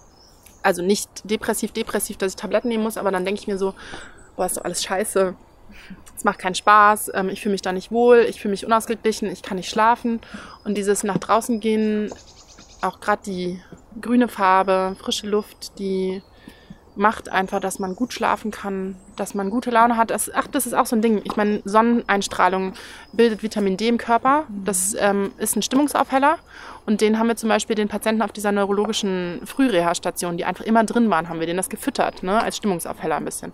Also 0.61 0.83
nicht 0.83 1.09
depressiv, 1.23 1.71
depressiv, 1.71 2.17
dass 2.17 2.33
ich 2.33 2.35
Tabletten 2.35 2.67
nehmen 2.67 2.83
muss, 2.83 2.97
aber 2.97 3.11
dann 3.11 3.25
denke 3.25 3.41
ich 3.41 3.47
mir 3.47 3.57
so, 3.57 3.73
boah, 4.35 4.45
ist 4.45 4.57
doch 4.57 4.65
alles 4.65 4.83
scheiße. 4.83 5.35
Es 6.15 6.23
macht 6.23 6.37
keinen 6.37 6.55
Spaß, 6.55 7.11
ähm, 7.15 7.29
ich 7.29 7.41
fühle 7.41 7.53
mich 7.53 7.63
da 7.63 7.71
nicht 7.71 7.91
wohl, 7.91 8.19
ich 8.29 8.39
fühle 8.39 8.51
mich 8.51 8.65
unausgeglichen, 8.65 9.27
ich 9.29 9.41
kann 9.41 9.57
nicht 9.57 9.69
schlafen. 9.69 10.21
Und 10.63 10.77
dieses 10.77 11.03
nach 11.03 11.17
draußen 11.17 11.59
gehen, 11.59 12.13
auch 12.81 12.99
gerade 12.99 13.23
die 13.25 13.59
grüne 13.99 14.27
Farbe, 14.27 14.95
frische 14.99 15.27
Luft, 15.27 15.79
die 15.79 16.21
macht 16.95 17.29
einfach, 17.29 17.59
dass 17.59 17.79
man 17.79 17.95
gut 17.95 18.13
schlafen 18.13 18.51
kann, 18.51 18.95
dass 19.15 19.33
man 19.33 19.49
gute 19.49 19.71
Laune 19.71 19.97
hat. 19.97 20.11
Das, 20.11 20.31
ach, 20.33 20.47
das 20.47 20.65
ist 20.65 20.73
auch 20.73 20.85
so 20.85 20.95
ein 20.95 21.01
Ding. 21.01 21.21
Ich 21.23 21.35
meine, 21.35 21.61
Sonneneinstrahlung 21.65 22.73
bildet 23.13 23.43
Vitamin 23.43 23.77
D 23.77 23.87
im 23.87 23.97
Körper. 23.97 24.43
Das 24.49 24.95
ähm, 24.99 25.31
ist 25.37 25.55
ein 25.55 25.61
Stimmungsaufheller. 25.61 26.37
Und 26.85 27.01
den 27.01 27.17
haben 27.17 27.27
wir 27.27 27.35
zum 27.35 27.49
Beispiel 27.49 27.75
den 27.75 27.87
Patienten 27.87 28.21
auf 28.21 28.31
dieser 28.31 28.51
neurologischen 28.51 29.41
Frühreha-Station, 29.45 30.37
die 30.37 30.45
einfach 30.45 30.65
immer 30.65 30.83
drin 30.83 31.09
waren, 31.09 31.29
haben 31.29 31.39
wir 31.39 31.47
denen 31.47 31.57
das 31.57 31.69
gefüttert, 31.69 32.23
ne, 32.23 32.41
als 32.41 32.57
Stimmungsaufheller 32.57 33.15
ein 33.15 33.25
bisschen. 33.25 33.53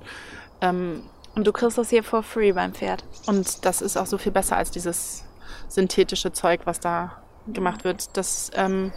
Ähm, 0.61 1.03
und 1.35 1.45
du 1.45 1.53
kriegst 1.53 1.77
das 1.77 1.89
hier 1.89 2.03
for 2.03 2.23
free 2.23 2.51
beim 2.51 2.73
Pferd. 2.73 3.03
Und 3.27 3.65
das 3.65 3.81
ist 3.81 3.97
auch 3.97 4.07
so 4.07 4.17
viel 4.17 4.31
besser 4.31 4.57
als 4.57 4.71
dieses 4.71 5.23
synthetische 5.67 6.33
Zeug, 6.33 6.61
was 6.65 6.79
da 6.79 7.21
gemacht 7.47 7.83
wird. 7.83 8.17
Das, 8.17 8.51
ähm, 8.55 8.91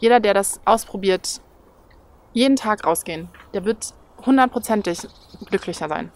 jeder, 0.00 0.20
der 0.20 0.34
das 0.34 0.60
ausprobiert, 0.64 1.40
jeden 2.38 2.56
Tag 2.56 2.86
rausgehen, 2.86 3.28
der 3.52 3.64
wird 3.64 3.94
hundertprozentig 4.24 5.00
glücklicher 5.46 5.88
sein. 5.88 6.10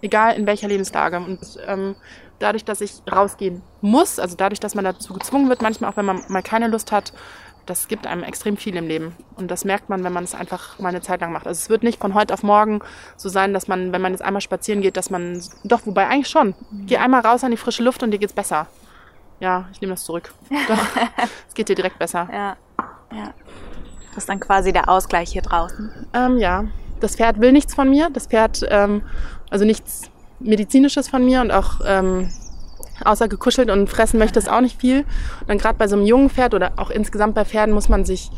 Egal 0.00 0.36
in 0.36 0.46
welcher 0.46 0.68
Lebenslage. 0.68 1.18
Und 1.18 1.40
ähm, 1.66 1.96
dadurch, 2.38 2.64
dass 2.64 2.80
ich 2.80 3.02
rausgehen 3.10 3.62
muss, 3.80 4.18
also 4.18 4.36
dadurch, 4.36 4.60
dass 4.60 4.74
man 4.74 4.84
dazu 4.84 5.12
gezwungen 5.12 5.48
wird, 5.48 5.62
manchmal 5.62 5.90
auch 5.90 5.96
wenn 5.96 6.04
man 6.04 6.22
mal 6.28 6.42
keine 6.42 6.68
Lust 6.68 6.92
hat, 6.92 7.12
das 7.64 7.88
gibt 7.88 8.06
einem 8.06 8.22
extrem 8.22 8.56
viel 8.56 8.76
im 8.76 8.86
Leben. 8.86 9.16
Und 9.34 9.50
das 9.50 9.64
merkt 9.64 9.88
man, 9.88 10.04
wenn 10.04 10.12
man 10.12 10.22
es 10.22 10.36
einfach 10.36 10.78
mal 10.78 10.90
eine 10.90 11.00
Zeit 11.00 11.20
lang 11.20 11.32
macht. 11.32 11.48
Also 11.48 11.58
es 11.58 11.68
wird 11.68 11.82
nicht 11.82 12.00
von 12.00 12.14
heute 12.14 12.32
auf 12.32 12.44
morgen 12.44 12.80
so 13.16 13.28
sein, 13.28 13.52
dass 13.52 13.66
man, 13.66 13.92
wenn 13.92 14.00
man 14.00 14.12
jetzt 14.12 14.22
einmal 14.22 14.40
spazieren 14.40 14.82
geht, 14.82 14.96
dass 14.96 15.10
man, 15.10 15.42
doch, 15.64 15.84
wobei 15.84 16.06
eigentlich 16.06 16.28
schon. 16.28 16.54
Geh 16.86 16.98
einmal 16.98 17.22
raus 17.22 17.42
an 17.42 17.50
die 17.50 17.56
frische 17.56 17.82
Luft 17.82 18.04
und 18.04 18.12
dir 18.12 18.18
geht's 18.18 18.32
besser. 18.32 18.68
Ja, 19.40 19.68
ich 19.72 19.80
nehme 19.80 19.94
das 19.94 20.04
zurück. 20.04 20.32
Doch, 20.68 20.78
es 21.46 21.54
geht 21.54 21.68
dir 21.68 21.74
direkt 21.74 21.98
besser. 21.98 22.26
Ja, 22.32 22.56
ja. 23.12 23.34
Das 24.16 24.22
ist 24.22 24.30
dann 24.30 24.40
quasi 24.40 24.72
der 24.72 24.88
Ausgleich 24.88 25.30
hier 25.30 25.42
draußen. 25.42 25.90
Ähm, 26.14 26.38
ja, 26.38 26.64
das 27.00 27.16
Pferd 27.16 27.38
will 27.38 27.52
nichts 27.52 27.74
von 27.74 27.90
mir. 27.90 28.08
Das 28.10 28.28
Pferd, 28.28 28.66
ähm, 28.70 29.02
also 29.50 29.66
nichts 29.66 30.10
Medizinisches 30.40 31.06
von 31.06 31.22
mir 31.22 31.42
und 31.42 31.50
auch 31.50 31.80
ähm, 31.86 32.30
außer 33.04 33.28
gekuschelt 33.28 33.68
und 33.68 33.90
fressen 33.90 34.18
möchte 34.18 34.38
es 34.38 34.48
auch 34.48 34.62
nicht 34.62 34.80
viel. 34.80 35.00
Und 35.40 35.48
dann 35.48 35.58
gerade 35.58 35.76
bei 35.76 35.86
so 35.86 35.96
einem 35.96 36.06
jungen 36.06 36.30
Pferd 36.30 36.54
oder 36.54 36.72
auch 36.76 36.88
insgesamt 36.88 37.34
bei 37.34 37.44
Pferden 37.44 37.74
muss 37.74 37.90
man 37.90 38.06
sich 38.06 38.30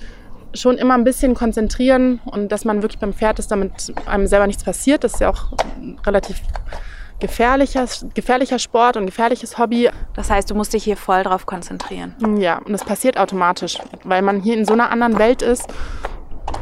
schon 0.53 0.79
immer 0.79 0.95
ein 0.95 1.05
bisschen 1.05 1.35
konzentrieren 1.35 2.21
und 2.25 2.51
dass 2.51 2.65
man 2.65 2.83
wirklich 2.83 2.99
beim 2.99 3.13
Pferd 3.13 3.39
ist, 3.39 3.53
damit 3.53 3.95
einem 4.07 4.27
selber 4.27 4.49
nichts 4.49 4.65
passiert. 4.65 5.05
Das 5.05 5.15
ist 5.15 5.21
ja 5.21 5.31
auch 5.31 5.53
relativ 6.05 6.41
gefährlicher, 7.21 7.87
gefährlicher 8.15 8.59
Sport 8.59 8.97
und 8.97 9.07
gefährliches 9.07 9.59
Hobby. 9.59 9.91
Das 10.15 10.31
heißt, 10.31 10.51
du 10.51 10.55
musst 10.55 10.73
dich 10.73 10.85
hier 10.85 10.97
voll 10.97 11.23
drauf 11.23 11.47
konzentrieren. 11.47 12.15
Ja, 12.39 12.59
und 12.59 12.73
das 12.73 12.85
passiert 12.85 13.19
automatisch, 13.19 13.79
weil 14.05 14.23
man 14.23 14.41
hier 14.41 14.57
in 14.57 14.65
so 14.65 14.73
einer 14.73 14.91
anderen 14.91 15.19
Welt 15.19 15.43
ist. 15.43 15.67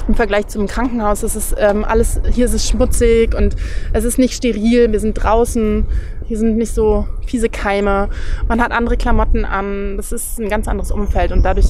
Im 0.08 0.14
Vergleich 0.14 0.48
zum 0.48 0.66
Krankenhaus 0.66 1.22
ist 1.22 1.34
es 1.34 1.54
ähm, 1.58 1.84
alles, 1.84 2.20
hier 2.32 2.46
ist 2.46 2.54
es 2.54 2.68
schmutzig 2.68 3.34
und 3.34 3.56
es 3.92 4.04
ist 4.04 4.18
nicht 4.18 4.34
steril. 4.34 4.92
Wir 4.92 5.00
sind 5.00 5.14
draußen, 5.14 5.86
hier 6.26 6.38
sind 6.38 6.56
nicht 6.56 6.74
so 6.74 7.06
fiese 7.26 7.48
Keime. 7.48 8.08
Man 8.48 8.62
hat 8.62 8.72
andere 8.72 8.96
Klamotten 8.96 9.44
an. 9.44 9.96
Das 9.96 10.12
ist 10.12 10.38
ein 10.38 10.48
ganz 10.48 10.68
anderes 10.68 10.90
Umfeld 10.90 11.32
und 11.32 11.44
dadurch 11.44 11.66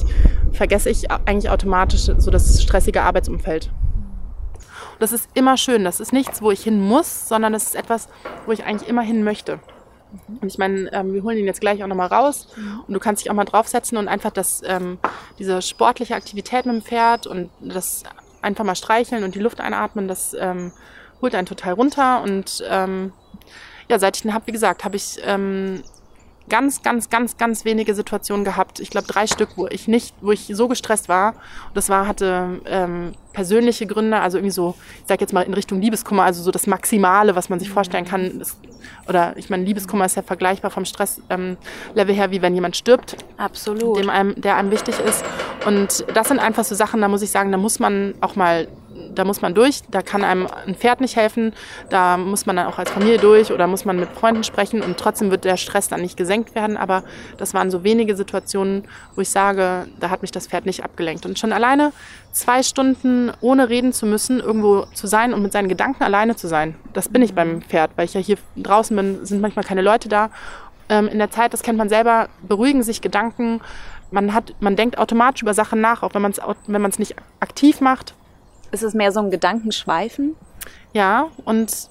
vergesse 0.51 0.89
ich 0.89 1.09
eigentlich 1.11 1.49
automatisch 1.49 2.09
so 2.17 2.31
das 2.31 2.61
stressige 2.61 3.01
Arbeitsumfeld 3.01 3.71
das 4.99 5.11
ist 5.11 5.29
immer 5.33 5.57
schön. 5.57 5.83
Das 5.83 5.99
ist 5.99 6.13
nichts, 6.13 6.41
wo 6.41 6.51
ich 6.51 6.63
hin 6.63 6.81
muss, 6.81 7.27
sondern 7.27 7.53
das 7.53 7.63
ist 7.63 7.75
etwas, 7.75 8.07
wo 8.45 8.51
ich 8.51 8.63
eigentlich 8.65 8.89
immer 8.89 9.01
hin 9.01 9.23
möchte. 9.23 9.59
Und 10.41 10.47
ich 10.47 10.57
meine, 10.57 10.91
ähm, 10.93 11.13
wir 11.13 11.23
holen 11.23 11.37
ihn 11.37 11.45
jetzt 11.45 11.61
gleich 11.61 11.83
auch 11.83 11.87
nochmal 11.87 12.07
raus 12.07 12.47
und 12.87 12.93
du 12.93 12.99
kannst 12.99 13.23
dich 13.23 13.29
auch 13.29 13.35
mal 13.35 13.45
draufsetzen 13.45 13.97
und 13.97 14.07
einfach 14.07 14.31
das, 14.31 14.61
ähm, 14.65 14.99
diese 15.37 15.61
sportliche 15.61 16.15
Aktivität 16.15 16.65
mit 16.65 16.75
dem 16.75 16.81
Pferd 16.81 17.27
und 17.27 17.49
das 17.59 18.03
einfach 18.41 18.63
mal 18.63 18.75
streicheln 18.75 19.23
und 19.23 19.35
die 19.35 19.39
Luft 19.39 19.59
einatmen, 19.59 20.07
das 20.07 20.33
ähm, 20.39 20.71
holt 21.21 21.35
einen 21.35 21.45
total 21.45 21.73
runter. 21.73 22.21
Und 22.21 22.63
ähm, 22.69 23.11
ja, 23.89 23.99
seit 23.99 24.17
ich 24.17 24.25
ihn 24.25 24.33
habe, 24.33 24.47
wie 24.47 24.51
gesagt, 24.51 24.85
habe 24.85 24.95
ich 24.95 25.17
ähm, 25.23 25.83
ganz, 26.49 26.81
ganz, 26.81 27.09
ganz, 27.09 27.37
ganz 27.37 27.65
wenige 27.65 27.93
Situationen 27.93 28.45
gehabt. 28.45 28.79
Ich 28.79 28.89
glaube 28.89 29.07
drei 29.07 29.27
Stück, 29.27 29.49
wo 29.55 29.67
ich 29.67 29.87
nicht, 29.87 30.15
wo 30.21 30.31
ich 30.31 30.49
so 30.51 30.67
gestresst 30.67 31.09
war. 31.09 31.33
Und 31.67 31.75
das 31.75 31.89
war, 31.89 32.07
hatte 32.07 32.61
ähm, 32.65 33.13
persönliche 33.33 33.85
Gründe, 33.85 34.19
also 34.19 34.37
irgendwie 34.37 34.51
so, 34.51 34.75
ich 35.01 35.07
sag 35.07 35.21
jetzt 35.21 35.33
mal 35.33 35.43
in 35.43 35.53
Richtung 35.53 35.81
Liebeskummer, 35.81 36.23
also 36.23 36.41
so 36.41 36.51
das 36.51 36.67
Maximale, 36.67 37.35
was 37.35 37.49
man 37.49 37.59
sich 37.59 37.69
vorstellen 37.69 38.05
kann. 38.05 38.39
Das, 38.39 38.57
oder 39.07 39.35
ich 39.37 39.49
meine, 39.49 39.63
Liebeskummer 39.63 40.05
ist 40.05 40.15
ja 40.15 40.21
vergleichbar 40.21 40.71
vom 40.71 40.85
Stresslevel 40.85 41.57
ähm, 41.95 42.07
her, 42.09 42.31
wie 42.31 42.41
wenn 42.41 42.55
jemand 42.55 42.75
stirbt. 42.75 43.17
Absolut. 43.37 43.97
Dem 43.97 44.09
einem, 44.09 44.39
der 44.41 44.55
einem 44.55 44.71
wichtig 44.71 44.99
ist. 44.99 45.23
Und 45.65 46.05
das 46.13 46.29
sind 46.29 46.39
einfach 46.39 46.63
so 46.63 46.75
Sachen, 46.75 47.01
da 47.01 47.07
muss 47.07 47.21
ich 47.21 47.31
sagen, 47.31 47.51
da 47.51 47.57
muss 47.57 47.79
man 47.79 48.15
auch 48.21 48.35
mal 48.35 48.67
da 49.17 49.23
muss 49.23 49.41
man 49.41 49.53
durch, 49.53 49.81
da 49.89 50.01
kann 50.01 50.23
einem 50.23 50.47
ein 50.65 50.75
Pferd 50.75 51.01
nicht 51.01 51.15
helfen, 51.15 51.53
da 51.89 52.17
muss 52.17 52.45
man 52.45 52.55
dann 52.55 52.67
auch 52.67 52.77
als 52.77 52.91
Familie 52.91 53.17
durch 53.17 53.51
oder 53.51 53.67
muss 53.67 53.85
man 53.85 53.99
mit 53.99 54.09
Freunden 54.09 54.43
sprechen 54.43 54.81
und 54.81 54.97
trotzdem 54.97 55.31
wird 55.31 55.45
der 55.45 55.57
Stress 55.57 55.87
dann 55.87 56.01
nicht 56.01 56.17
gesenkt 56.17 56.55
werden. 56.55 56.77
Aber 56.77 57.03
das 57.37 57.53
waren 57.53 57.71
so 57.71 57.83
wenige 57.83 58.15
Situationen, 58.15 58.87
wo 59.15 59.21
ich 59.21 59.29
sage, 59.29 59.87
da 59.99 60.09
hat 60.09 60.21
mich 60.21 60.31
das 60.31 60.47
Pferd 60.47 60.65
nicht 60.65 60.83
abgelenkt. 60.83 61.25
Und 61.25 61.39
schon 61.39 61.51
alleine 61.51 61.93
zwei 62.31 62.61
Stunden 62.61 63.31
ohne 63.41 63.69
reden 63.69 63.93
zu 63.93 64.05
müssen, 64.05 64.39
irgendwo 64.39 64.85
zu 64.93 65.07
sein 65.07 65.33
und 65.33 65.41
mit 65.41 65.51
seinen 65.51 65.69
Gedanken 65.69 66.03
alleine 66.03 66.35
zu 66.35 66.47
sein, 66.47 66.75
das 66.93 67.09
bin 67.09 67.21
ich 67.21 67.33
beim 67.33 67.61
Pferd, 67.61 67.91
weil 67.95 68.05
ich 68.05 68.13
ja 68.13 68.21
hier 68.21 68.37
draußen 68.55 68.95
bin, 68.95 69.25
sind 69.25 69.41
manchmal 69.41 69.65
keine 69.65 69.81
Leute 69.81 70.09
da. 70.09 70.29
Ähm, 70.89 71.07
in 71.07 71.17
der 71.17 71.31
Zeit, 71.31 71.53
das 71.53 71.63
kennt 71.63 71.77
man 71.77 71.89
selber, 71.89 72.29
beruhigen 72.47 72.83
sich 72.83 73.01
Gedanken. 73.01 73.61
Man, 74.11 74.33
hat, 74.33 74.53
man 74.59 74.75
denkt 74.75 74.97
automatisch 74.97 75.41
über 75.41 75.53
Sachen 75.53 75.81
nach, 75.81 76.03
auch 76.03 76.13
wenn 76.13 76.21
man 76.21 76.31
es 76.31 76.39
wenn 76.67 76.81
nicht 76.81 77.15
aktiv 77.39 77.81
macht 77.81 78.13
ist 78.71 78.83
es 78.83 78.93
mehr 78.93 79.11
so 79.11 79.19
ein 79.19 79.31
Gedankenschweifen? 79.31 80.35
Ja, 80.93 81.27
und 81.45 81.89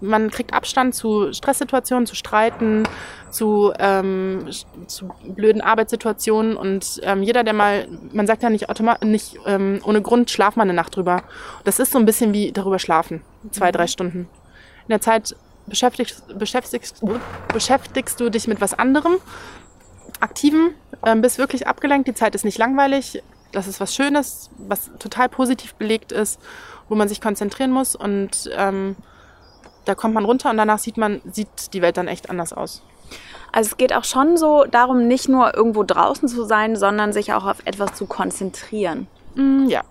man 0.00 0.30
kriegt 0.30 0.52
Abstand 0.52 0.94
zu 0.94 1.32
Stresssituationen, 1.32 2.06
zu 2.06 2.14
Streiten, 2.14 2.84
zu, 3.30 3.72
ähm, 3.78 4.48
zu 4.86 5.08
blöden 5.24 5.60
Arbeitssituationen 5.62 6.56
und 6.56 7.00
ähm, 7.02 7.22
jeder, 7.22 7.44
der 7.44 7.54
mal, 7.54 7.88
man 8.12 8.26
sagt 8.26 8.42
ja 8.42 8.50
nicht, 8.50 8.68
automatisch, 8.68 9.08
nicht 9.08 9.38
ähm, 9.46 9.80
ohne 9.84 10.02
Grund, 10.02 10.30
schlaf 10.30 10.56
mal 10.56 10.64
eine 10.64 10.74
Nacht 10.74 10.96
drüber. 10.96 11.22
Das 11.64 11.78
ist 11.78 11.92
so 11.92 11.98
ein 11.98 12.04
bisschen 12.04 12.32
wie 12.32 12.52
darüber 12.52 12.78
schlafen, 12.78 13.22
zwei, 13.50 13.72
drei 13.72 13.86
Stunden. 13.86 14.28
In 14.82 14.90
der 14.90 15.00
Zeit 15.00 15.34
beschäftigst, 15.66 16.38
beschäftigst, 16.38 17.02
beschäftigst 17.52 18.20
du 18.20 18.30
dich 18.30 18.46
mit 18.46 18.60
was 18.60 18.74
anderem, 18.74 19.16
Aktivem, 20.20 20.70
ähm, 21.04 21.20
bist 21.20 21.38
wirklich 21.38 21.66
abgelenkt, 21.66 22.08
die 22.08 22.14
Zeit 22.14 22.34
ist 22.34 22.44
nicht 22.44 22.58
langweilig, 22.58 23.22
das 23.56 23.66
ist 23.66 23.80
was 23.80 23.94
Schönes, 23.94 24.50
was 24.58 24.90
total 24.98 25.28
positiv 25.28 25.74
belegt 25.74 26.12
ist, 26.12 26.40
wo 26.88 26.94
man 26.94 27.08
sich 27.08 27.20
konzentrieren 27.20 27.70
muss 27.70 27.96
und 27.96 28.50
ähm, 28.54 28.96
da 29.86 29.94
kommt 29.94 30.14
man 30.14 30.24
runter 30.24 30.50
und 30.50 30.56
danach 30.56 30.78
sieht 30.78 30.96
man, 30.96 31.22
sieht 31.30 31.72
die 31.72 31.80
Welt 31.80 31.96
dann 31.96 32.08
echt 32.08 32.28
anders 32.28 32.52
aus. 32.52 32.82
Also 33.52 33.70
es 33.70 33.76
geht 33.76 33.94
auch 33.94 34.04
schon 34.04 34.36
so 34.36 34.64
darum, 34.64 35.06
nicht 35.06 35.28
nur 35.28 35.56
irgendwo 35.56 35.84
draußen 35.84 36.28
zu 36.28 36.44
sein, 36.44 36.76
sondern 36.76 37.12
sich 37.12 37.32
auch 37.32 37.46
auf 37.46 37.58
etwas 37.64 37.94
zu 37.94 38.06
konzentrieren. 38.06 39.06
Mm, 39.34 39.66
ja. 39.68 39.82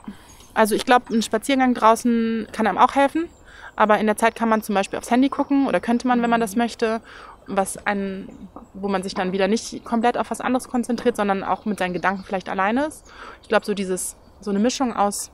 Also 0.53 0.75
ich 0.75 0.85
glaube, 0.85 1.13
ein 1.13 1.21
Spaziergang 1.21 1.73
draußen 1.73 2.47
kann 2.51 2.67
einem 2.67 2.77
auch 2.77 2.93
helfen. 2.95 3.29
Aber 3.75 3.99
in 3.99 4.05
der 4.05 4.15
Zeit 4.15 4.35
kann 4.35 4.49
man 4.49 4.61
zum 4.61 4.75
Beispiel 4.75 4.97
aufs 4.97 5.11
Handy 5.11 5.29
gucken 5.29 5.67
oder 5.67 5.79
könnte 5.79 6.07
man, 6.07 6.21
wenn 6.21 6.29
man 6.29 6.39
das 6.39 6.55
möchte 6.55 7.01
was 7.47 7.77
einen, 7.85 8.49
wo 8.73 8.87
man 8.87 9.03
sich 9.03 9.13
dann 9.13 9.31
wieder 9.31 9.47
nicht 9.47 9.83
komplett 9.85 10.17
auf 10.17 10.31
was 10.31 10.41
anderes 10.41 10.67
konzentriert, 10.67 11.15
sondern 11.15 11.43
auch 11.43 11.65
mit 11.65 11.79
seinen 11.79 11.93
Gedanken 11.93 12.23
vielleicht 12.23 12.49
alleine 12.49 12.85
ist. 12.85 13.05
Ich 13.41 13.49
glaube, 13.49 13.65
so 13.65 13.73
dieses, 13.73 14.15
so 14.41 14.49
eine 14.49 14.59
Mischung 14.59 14.95
aus, 14.95 15.31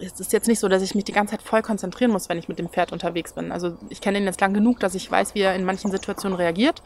es 0.00 0.20
ist 0.20 0.32
jetzt 0.32 0.48
nicht 0.48 0.58
so, 0.58 0.68
dass 0.68 0.82
ich 0.82 0.94
mich 0.94 1.04
die 1.04 1.12
ganze 1.12 1.32
Zeit 1.32 1.42
voll 1.42 1.62
konzentrieren 1.62 2.10
muss, 2.10 2.28
wenn 2.28 2.38
ich 2.38 2.48
mit 2.48 2.58
dem 2.58 2.68
Pferd 2.68 2.92
unterwegs 2.92 3.32
bin. 3.32 3.52
Also 3.52 3.76
ich 3.88 4.00
kenne 4.00 4.18
ihn 4.18 4.24
jetzt 4.24 4.40
lang 4.40 4.54
genug, 4.54 4.80
dass 4.80 4.94
ich 4.94 5.10
weiß, 5.10 5.34
wie 5.34 5.40
er 5.40 5.54
in 5.54 5.64
manchen 5.64 5.90
Situationen 5.90 6.36
reagiert. 6.36 6.82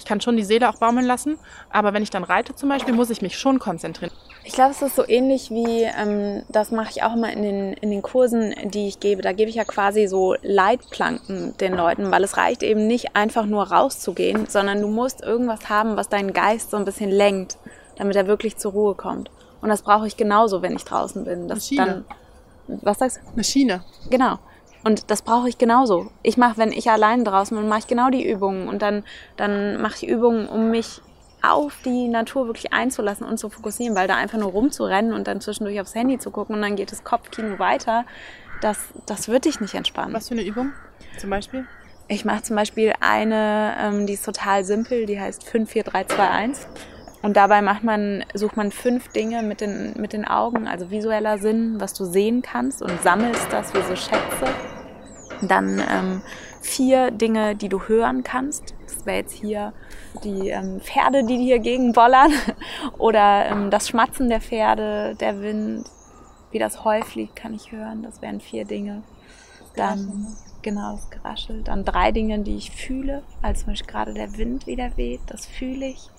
Ich 0.00 0.06
kann 0.06 0.22
schon 0.22 0.38
die 0.38 0.44
Seele 0.44 0.70
auch 0.70 0.76
baumeln 0.76 1.04
lassen, 1.04 1.38
aber 1.68 1.92
wenn 1.92 2.02
ich 2.02 2.08
dann 2.08 2.24
reite 2.24 2.54
zum 2.54 2.70
Beispiel, 2.70 2.94
muss 2.94 3.10
ich 3.10 3.20
mich 3.20 3.38
schon 3.38 3.58
konzentrieren. 3.58 4.10
Ich 4.44 4.54
glaube, 4.54 4.70
es 4.70 4.80
ist 4.80 4.96
so 4.96 5.06
ähnlich 5.06 5.50
wie, 5.50 5.82
ähm, 5.82 6.42
das 6.48 6.70
mache 6.70 6.88
ich 6.90 7.02
auch 7.02 7.12
immer 7.12 7.30
in 7.30 7.42
den, 7.42 7.74
in 7.74 7.90
den 7.90 8.00
Kursen, 8.00 8.54
die 8.64 8.88
ich 8.88 8.98
gebe. 8.98 9.20
Da 9.20 9.32
gebe 9.32 9.50
ich 9.50 9.56
ja 9.56 9.64
quasi 9.64 10.06
so 10.06 10.36
Leitplanken 10.40 11.54
den 11.58 11.74
Leuten, 11.74 12.10
weil 12.10 12.24
es 12.24 12.38
reicht 12.38 12.62
eben 12.62 12.86
nicht 12.86 13.14
einfach 13.14 13.44
nur 13.44 13.64
rauszugehen, 13.64 14.46
sondern 14.48 14.80
du 14.80 14.88
musst 14.88 15.20
irgendwas 15.20 15.68
haben, 15.68 15.96
was 15.96 16.08
deinen 16.08 16.32
Geist 16.32 16.70
so 16.70 16.78
ein 16.78 16.86
bisschen 16.86 17.10
lenkt, 17.10 17.58
damit 17.96 18.16
er 18.16 18.26
wirklich 18.26 18.56
zur 18.56 18.72
Ruhe 18.72 18.94
kommt. 18.94 19.30
Und 19.60 19.68
das 19.68 19.82
brauche 19.82 20.06
ich 20.06 20.16
genauso, 20.16 20.62
wenn 20.62 20.74
ich 20.74 20.84
draußen 20.84 21.24
bin. 21.24 21.46
Das 21.46 21.58
Maschine. 21.58 22.04
Dann, 22.66 22.80
was 22.80 22.98
sagst 23.00 23.18
du? 23.18 23.36
Maschine. 23.36 23.84
Genau. 24.08 24.38
Und 24.82 25.10
das 25.10 25.22
brauche 25.22 25.48
ich 25.48 25.58
genauso. 25.58 26.10
Ich 26.22 26.36
mache, 26.36 26.56
wenn 26.56 26.72
ich 26.72 26.90
allein 26.90 27.24
draußen 27.24 27.56
bin, 27.56 27.68
mache 27.68 27.80
ich 27.80 27.86
genau 27.86 28.08
die 28.10 28.28
Übungen. 28.28 28.68
Und 28.68 28.82
dann, 28.82 29.04
dann 29.36 29.80
mache 29.80 29.96
ich 29.96 30.08
Übungen, 30.08 30.48
um 30.48 30.70
mich 30.70 31.02
auf 31.42 31.74
die 31.84 32.08
Natur 32.08 32.46
wirklich 32.46 32.72
einzulassen 32.72 33.26
und 33.26 33.38
zu 33.38 33.48
fokussieren, 33.48 33.96
weil 33.96 34.08
da 34.08 34.16
einfach 34.16 34.38
nur 34.38 34.50
rumzurennen 34.50 35.12
und 35.12 35.26
dann 35.26 35.40
zwischendurch 35.40 35.80
aufs 35.80 35.94
Handy 35.94 36.18
zu 36.18 36.30
gucken 36.30 36.54
und 36.54 36.62
dann 36.62 36.76
geht 36.76 36.92
das 36.92 37.04
Kopfkino 37.04 37.58
weiter, 37.58 38.04
das, 38.60 38.78
das 39.06 39.28
wird 39.28 39.46
dich 39.46 39.60
nicht 39.60 39.74
entspannen. 39.74 40.12
Was 40.12 40.28
für 40.28 40.34
eine 40.34 40.44
Übung 40.44 40.72
zum 41.18 41.30
Beispiel? 41.30 41.66
Ich 42.08 42.24
mache 42.24 42.42
zum 42.42 42.56
Beispiel 42.56 42.92
eine, 43.00 43.74
ähm, 43.80 44.06
die 44.06 44.14
ist 44.14 44.24
total 44.24 44.64
simpel, 44.64 45.06
die 45.06 45.18
heißt 45.18 45.44
54321. 45.44 46.66
Und 47.22 47.36
dabei 47.36 47.60
macht 47.60 47.84
man, 47.84 48.24
sucht 48.32 48.56
man 48.56 48.72
fünf 48.72 49.08
Dinge 49.08 49.42
mit 49.42 49.60
den, 49.60 49.92
mit 50.00 50.12
den 50.12 50.26
Augen, 50.26 50.66
also 50.66 50.90
visueller 50.90 51.38
Sinn, 51.38 51.78
was 51.78 51.92
du 51.92 52.04
sehen 52.04 52.40
kannst 52.42 52.82
und 52.82 53.02
sammelst 53.02 53.46
das 53.50 53.74
wie 53.74 53.82
so 53.82 53.94
Schätze. 53.94 54.46
Dann 55.42 55.78
ähm, 55.78 56.22
vier 56.62 57.10
Dinge, 57.10 57.56
die 57.56 57.68
du 57.68 57.82
hören 57.82 58.22
kannst. 58.22 58.74
Das 58.84 59.04
wäre 59.06 59.18
jetzt 59.18 59.32
hier 59.32 59.72
die 60.24 60.48
ähm, 60.48 60.80
Pferde, 60.80 61.24
die 61.24 61.36
hier 61.36 61.58
gegenbollern 61.58 62.32
oder 62.98 63.46
ähm, 63.46 63.70
das 63.70 63.88
Schmatzen 63.88 64.28
der 64.28 64.40
Pferde, 64.40 65.14
der 65.16 65.40
Wind, 65.40 65.86
wie 66.50 66.58
das 66.58 66.84
Heu 66.84 67.02
fliegt, 67.02 67.36
kann 67.36 67.54
ich 67.54 67.72
hören. 67.72 68.02
Das 68.02 68.22
wären 68.22 68.40
vier 68.40 68.64
Dinge. 68.64 69.02
Dann 69.76 70.26
genau 70.62 70.92
das 70.92 71.10
Geraschel. 71.10 71.62
Dann 71.62 71.84
drei 71.84 72.12
Dinge, 72.12 72.40
die 72.40 72.56
ich 72.56 72.70
fühle, 72.70 73.22
als 73.42 73.60
zum 73.60 73.68
Beispiel 73.68 73.90
gerade 73.90 74.14
der 74.14 74.36
Wind 74.36 74.66
wieder 74.66 74.96
weht, 74.96 75.20
das 75.26 75.46
fühle 75.46 75.86
ich. 75.86 76.10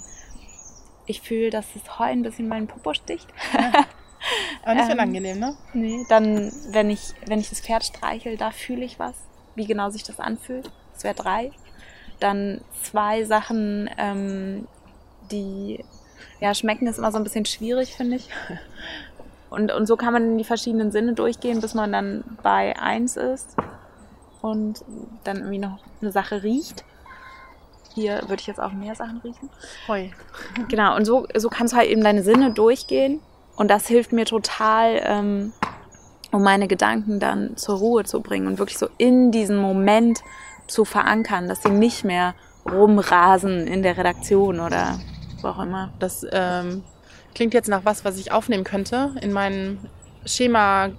Ich 1.11 1.21
fühle, 1.21 1.49
dass 1.49 1.65
das 1.73 1.99
Heu 1.99 2.05
ein 2.05 2.23
bisschen 2.23 2.47
meinen 2.47 2.67
Popo 2.67 2.93
sticht. 2.93 3.27
Ja. 3.53 3.85
Aber 4.63 4.75
nicht 4.75 4.85
ähm, 4.85 4.91
unangenehm, 4.93 5.39
ne? 5.39 5.57
Nee, 5.73 6.05
dann, 6.07 6.51
wenn 6.69 6.89
ich, 6.89 7.13
wenn 7.25 7.39
ich 7.39 7.49
das 7.49 7.59
Pferd 7.59 7.83
streichel, 7.83 8.37
da 8.37 8.51
fühle 8.51 8.85
ich 8.85 8.97
was, 8.97 9.15
wie 9.55 9.65
genau 9.65 9.89
sich 9.89 10.03
das 10.03 10.19
anfühlt. 10.19 10.71
Das 10.93 11.03
wäre 11.03 11.15
drei. 11.15 11.51
Dann 12.19 12.61
zwei 12.81 13.25
Sachen, 13.25 13.89
ähm, 13.97 14.67
die, 15.31 15.83
ja, 16.39 16.53
schmecken 16.53 16.87
ist 16.87 16.97
immer 16.97 17.11
so 17.11 17.17
ein 17.17 17.23
bisschen 17.23 17.45
schwierig, 17.45 17.95
finde 17.95 18.17
ich. 18.17 18.29
Und, 19.49 19.73
und 19.73 19.85
so 19.85 19.97
kann 19.97 20.13
man 20.13 20.23
in 20.23 20.37
die 20.37 20.45
verschiedenen 20.45 20.93
Sinne 20.93 21.13
durchgehen, 21.13 21.59
bis 21.59 21.73
man 21.73 21.91
dann 21.91 22.23
bei 22.41 22.79
eins 22.79 23.17
ist 23.17 23.57
und 24.41 24.85
dann 25.25 25.37
irgendwie 25.39 25.57
noch 25.57 25.79
eine 26.01 26.13
Sache 26.13 26.43
riecht. 26.43 26.85
Hier 27.93 28.21
würde 28.27 28.39
ich 28.39 28.47
jetzt 28.47 28.59
auch 28.59 28.71
mehr 28.71 28.95
Sachen 28.95 29.19
riechen. 29.23 29.49
Heu. 29.87 30.07
Genau, 30.69 30.95
und 30.95 31.05
so, 31.05 31.27
so 31.35 31.49
kannst 31.49 31.73
du 31.73 31.77
halt 31.77 31.89
eben 31.89 32.03
deine 32.03 32.23
Sinne 32.23 32.51
durchgehen. 32.51 33.19
Und 33.55 33.69
das 33.69 33.87
hilft 33.87 34.13
mir 34.13 34.25
total, 34.25 35.01
ähm, 35.03 35.53
um 36.31 36.41
meine 36.41 36.67
Gedanken 36.67 37.19
dann 37.19 37.57
zur 37.57 37.77
Ruhe 37.77 38.05
zu 38.05 38.21
bringen 38.21 38.47
und 38.47 38.59
wirklich 38.59 38.77
so 38.77 38.87
in 38.97 39.31
diesen 39.31 39.57
Moment 39.57 40.21
zu 40.67 40.85
verankern, 40.85 41.47
dass 41.47 41.61
sie 41.61 41.69
nicht 41.69 42.03
mehr 42.03 42.33
rumrasen 42.69 43.67
in 43.67 43.83
der 43.83 43.97
Redaktion 43.97 44.59
oder 44.59 44.99
wo 45.41 45.49
auch 45.49 45.59
immer. 45.59 45.91
Das 45.99 46.25
ähm, 46.31 46.83
klingt 47.35 47.53
jetzt 47.53 47.67
nach 47.67 47.83
was, 47.83 48.05
was 48.05 48.17
ich 48.17 48.31
aufnehmen 48.31 48.63
könnte 48.63 49.15
in 49.21 49.33
meinem 49.33 49.79
Schema 50.25 50.89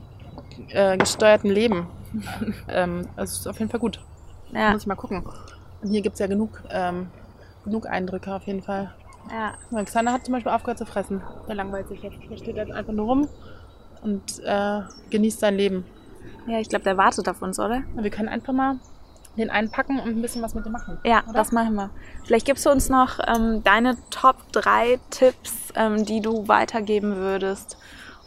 äh, 0.69 0.97
gesteuerten 0.99 1.51
Leben. 1.51 1.87
ähm, 2.69 3.09
also 3.17 3.39
ist 3.39 3.47
auf 3.49 3.59
jeden 3.59 3.71
Fall 3.71 3.81
gut. 3.81 4.01
Ja. 4.53 4.73
Muss 4.73 4.83
ich 4.83 4.87
mal 4.87 4.95
gucken. 4.95 5.25
Und 5.83 5.91
hier 5.91 6.01
gibt 6.01 6.15
es 6.15 6.21
ja 6.21 6.27
genug, 6.27 6.63
ähm, 6.71 7.09
genug 7.65 7.87
Eindrücke 7.87 8.35
auf 8.35 8.45
jeden 8.45 8.63
Fall. 8.63 8.93
Ja. 9.31 9.55
Alexander 9.73 10.13
hat 10.13 10.25
zum 10.25 10.33
Beispiel 10.33 10.53
aufgehört 10.53 10.79
zu 10.79 10.87
fressen. 10.87 11.23
Der 11.49 11.55
langweilt 11.55 11.89
sich 11.89 12.03
jetzt. 12.03 12.17
Der 12.31 12.37
steht 12.37 12.57
jetzt 12.57 12.73
einfach 12.73 12.93
nur 12.93 13.07
rum 13.07 13.29
und 14.03 14.41
äh, 14.45 14.81
genießt 15.11 15.41
sein 15.41 15.57
Leben. 15.57 15.85
Ja, 16.47 16.59
ich 16.59 16.69
glaube, 16.69 16.85
der 16.85 16.97
wartet 16.97 17.29
auf 17.29 17.43
uns, 17.43 17.59
oder? 17.59 17.83
Wir 17.95 18.11
können 18.11 18.29
einfach 18.29 18.53
mal 18.53 18.79
den 19.37 19.51
einpacken 19.51 19.99
und 19.99 20.09
ein 20.09 20.23
bisschen 20.23 20.43
was 20.43 20.55
mit 20.55 20.67
dem 20.67 20.73
machen. 20.73 20.99
Ja, 21.05 21.23
oder? 21.25 21.33
das 21.33 21.53
machen 21.53 21.75
wir. 21.75 21.91
Vielleicht 22.25 22.47
gibst 22.47 22.67
du 22.67 22.71
uns 22.71 22.89
noch 22.89 23.19
ähm, 23.27 23.63
deine 23.65 23.97
Top 24.11 24.37
3 24.53 24.99
Tipps, 25.11 25.73
ähm, 25.75 26.05
die 26.05 26.21
du 26.21 26.49
weitergeben 26.49 27.17
würdest, 27.17 27.79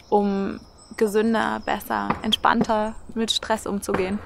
um 0.08 0.60
gesünder, 0.96 1.60
besser, 1.64 2.08
entspannter 2.22 2.94
mit 3.14 3.30
Stress 3.30 3.66
umzugehen. 3.66 4.18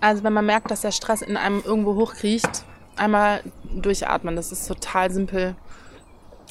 Also 0.00 0.24
wenn 0.24 0.32
man 0.32 0.46
merkt, 0.46 0.70
dass 0.70 0.80
der 0.80 0.92
Stress 0.92 1.22
in 1.22 1.36
einem 1.36 1.62
irgendwo 1.64 1.94
hochkriecht, 1.94 2.64
einmal 2.96 3.42
durchatmen. 3.74 4.36
Das 4.36 4.52
ist 4.52 4.66
total 4.66 5.10
simpel. 5.10 5.56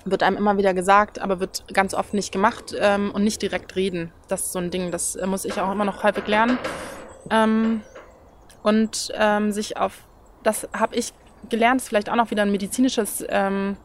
Wird 0.06 0.23
einem 0.23 0.38
immer 0.38 0.58
wieder 0.58 0.73
gesagt, 0.73 1.19
aber 1.19 1.39
wird 1.39 1.63
ganz 1.73 1.93
oft 1.93 2.13
nicht 2.13 2.32
gemacht 2.32 2.75
ähm, 2.77 3.12
und 3.12 3.23
nicht 3.23 3.41
direkt 3.41 3.75
reden. 3.75 4.12
Das 4.27 4.43
ist 4.43 4.51
so 4.51 4.60
ein 4.60 4.69
Ding, 4.69 4.91
das 4.91 5.15
äh, 5.15 5.25
muss 5.25 5.45
ich 5.45 5.60
auch 5.62 5.71
immer 5.71 5.86
noch 5.86 6.03
häufig 6.03 6.27
lernen. 6.27 6.58
Ähm, 7.29 7.82
und 8.63 9.12
ähm, 9.15 9.51
sich 9.51 9.77
auf, 9.77 9.99
das 10.43 10.67
habe 10.73 10.95
ich 10.95 11.13
gelernt, 11.49 11.82
ist 11.82 11.88
vielleicht 11.89 12.10
auch 12.10 12.15
noch 12.15 12.32
wieder 12.32 12.43
ein 12.43 12.51
medizinisches 12.51 13.23
ähm, 13.29 13.77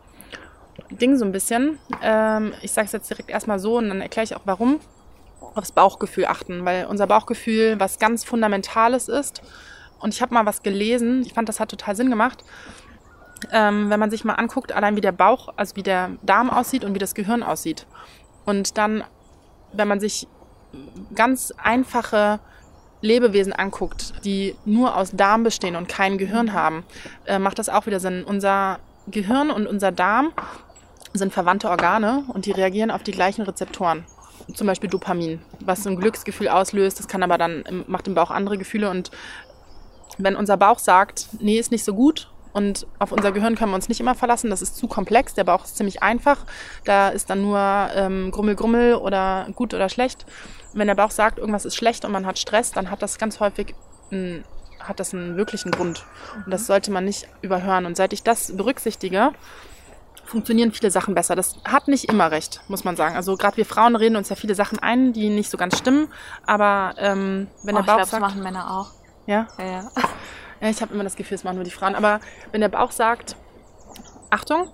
Ding 0.90 1.16
so 1.16 1.24
ein 1.24 1.32
bisschen. 1.32 1.78
Ähm, 2.02 2.52
ich 2.62 2.72
sage 2.72 2.86
es 2.86 2.92
jetzt 2.92 3.10
direkt 3.10 3.30
erstmal 3.30 3.58
so 3.58 3.78
und 3.78 3.88
dann 3.88 4.00
erkläre 4.00 4.24
ich 4.24 4.36
auch 4.36 4.42
warum. 4.44 4.80
Aufs 5.54 5.72
Bauchgefühl 5.72 6.26
achten, 6.26 6.64
weil 6.64 6.86
unser 6.86 7.06
Bauchgefühl 7.06 7.78
was 7.78 7.98
ganz 7.98 8.24
Fundamentales 8.24 9.08
ist. 9.08 9.42
Und 10.00 10.14
ich 10.14 10.22
habe 10.22 10.34
mal 10.34 10.46
was 10.46 10.62
gelesen, 10.62 11.22
ich 11.22 11.34
fand, 11.34 11.48
das 11.48 11.61
hat 11.61 11.70
total 11.70 11.96
Sinn 11.96 12.11
gemacht. 12.11 12.44
Ähm, 13.52 13.88
wenn 13.90 14.00
man 14.00 14.11
sich 14.11 14.24
mal 14.24 14.34
anguckt, 14.34 14.72
allein 14.72 14.96
wie 14.96 15.00
der 15.00 15.12
Bauch, 15.12 15.50
also 15.56 15.76
wie 15.76 15.82
der 15.82 16.11
Darm 16.22 16.50
aussieht 16.50 16.84
und 16.84 16.94
wie 16.94 16.98
das 16.98 17.14
Gehirn 17.14 17.42
aussieht. 17.42 17.87
Und 18.44 18.78
dann, 18.78 19.04
wenn 19.72 19.88
man 19.88 20.00
sich 20.00 20.26
ganz 21.14 21.52
einfache 21.56 22.40
Lebewesen 23.00 23.52
anguckt, 23.52 24.24
die 24.24 24.56
nur 24.64 24.96
aus 24.96 25.12
Darm 25.12 25.44
bestehen 25.44 25.76
und 25.76 25.88
kein 25.88 26.18
Gehirn 26.18 26.52
haben, 26.52 26.84
äh, 27.26 27.38
macht 27.38 27.58
das 27.58 27.68
auch 27.68 27.87
wieder 27.87 28.00
Sinn. 28.00 28.24
Unser 28.24 28.80
Gehirn 29.06 29.50
und 29.50 29.66
unser 29.66 29.92
Darm 29.92 30.32
sind 31.12 31.32
verwandte 31.32 31.70
Organe 31.70 32.24
und 32.28 32.46
die 32.46 32.52
reagieren 32.52 32.90
auf 32.90 33.02
die 33.02 33.12
gleichen 33.12 33.42
Rezeptoren. 33.42 34.04
Zum 34.54 34.66
Beispiel 34.66 34.90
Dopamin, 34.90 35.40
was 35.61 35.87
ein 35.87 35.96
Glücksgefühl 35.96 36.48
auslöst. 36.48 36.98
Das 36.98 37.08
kann 37.08 37.22
aber 37.22 37.38
dann, 37.38 37.84
macht 37.87 38.08
im 38.08 38.14
Bauch 38.14 38.30
andere 38.30 38.56
Gefühle. 38.56 38.90
Und 38.90 39.11
wenn 40.18 40.37
unser 40.37 40.57
Bauch 40.57 40.78
sagt, 40.78 41.28
nee, 41.40 41.59
ist 41.59 41.70
nicht 41.70 41.85
so 41.85 41.94
gut 41.94 42.31
und 42.52 42.87
auf 42.98 43.12
unser 43.12 43.33
Gehirn 43.33 43.54
können 43.54 43.70
wir 43.70 43.76
uns 43.76 43.88
nicht 43.88 44.00
immer 44.00 44.14
verlassen, 44.14 44.50
das 44.50 44.62
ist 44.62 44.76
zu 44.76 44.88
komplex, 44.88 45.35
der 45.35 45.44
Bauch 45.44 45.64
ist 45.64 45.76
ziemlich 45.76 46.02
einfach, 46.02 46.38
da 46.85 47.09
ist 47.09 47.31
dann 47.31 47.42
nur 47.42 47.59
ähm, 47.94 48.31
Grummel, 48.31 48.57
Grummel 48.57 48.94
oder 48.94 49.46
gut 49.54 49.74
oder 49.74 49.88
schlecht. 49.88 50.26
wenn 50.72 50.88
der 50.88 50.94
Bauch 50.94 51.11
sagt, 51.11 51.38
irgendwas 51.38 51.64
ist 51.64 51.76
schlecht 51.76 52.04
und 52.04 52.12
man 52.12 52.26
hat 52.26 52.38
Stress, 52.38 52.72
dann 52.72 52.90
hat 52.90 53.02
das 53.02 53.18
ganz 53.18 53.40
häufig 53.40 53.74
ein, 54.11 54.44
hat 54.81 55.00
das 55.00 55.14
einen 55.14 55.37
wirklichen 55.37 55.70
Grund. 55.70 56.04
Und 56.44 56.50
das 56.50 56.66
sollte 56.66 56.90
man 56.90 57.04
nicht 57.04 57.28
überhören. 57.42 57.87
Und 57.87 57.96
seit 57.96 58.12
ich 58.12 58.22
das 58.22 58.57
berücksichtige, 58.57 59.33
funktionieren 60.24 60.72
viele 60.72 60.90
Sachen 60.90 61.14
besser. 61.14 61.35
Das 61.35 61.57
hat 61.64 61.88
nicht 61.88 62.04
immer 62.04 62.31
recht, 62.31 62.61
muss 62.68 62.85
man 62.85 62.96
sagen. 62.96 63.16
Also 63.16 63.37
gerade 63.37 63.57
wir 63.57 63.66
Frauen 63.66 63.96
reden 63.96 64.16
uns 64.16 64.28
ja 64.28 64.37
viele 64.37 64.54
Sachen 64.54 64.78
ein, 64.78 65.12
die 65.12 65.31
nicht 65.31 65.50
so 65.50 65.57
ganz 65.57 65.78
stimmen. 65.78 66.09
Aber 66.46 66.94
ähm, 66.98 67.48
wenn 67.62 67.74
oh, 67.76 67.78
der 67.78 67.87
Bauch 67.87 68.00
ich 68.00 68.09
glaub, 68.09 68.11
sagt, 68.11 68.12
das 68.12 68.20
machen 68.20 68.42
Männer 68.42 68.78
auch. 68.78 68.97
Ja, 69.28 69.46
Ja, 69.58 69.64
ja. 69.64 69.90
ja 70.60 70.70
ich 70.70 70.80
habe 70.80 70.94
immer 70.94 71.04
das 71.04 71.14
Gefühl, 71.14 71.34
es 71.34 71.44
machen 71.44 71.56
nur 71.56 71.64
die 71.64 71.70
Frauen. 71.70 71.94
Aber 71.94 72.20
wenn 72.50 72.62
der 72.62 72.70
Bauch 72.70 72.90
sagt, 72.90 73.36
Achtung, 74.30 74.68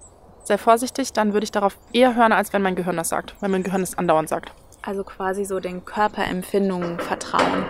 sei 0.45 0.59
vorsichtig, 0.59 1.13
dann 1.13 1.33
würde 1.33 1.43
ich 1.43 1.51
darauf 1.51 1.77
eher 1.93 2.15
hören, 2.15 2.31
als 2.31 2.53
wenn 2.53 2.63
mein 2.63 2.77
Gehirn 2.77 2.97
das 2.97 3.09
sagt. 3.09 3.35
Wenn 3.41 3.51
mein 3.51 3.65
Gehirn 3.65 3.83
es 3.83 3.99
andauernd 3.99 4.29
sagt. 4.29 4.53
Also 4.83 5.03
quasi 5.03 5.45
so 5.45 5.59
den 5.59 5.85
Körperempfindungen 5.85 7.01
vertrauen. 7.01 7.67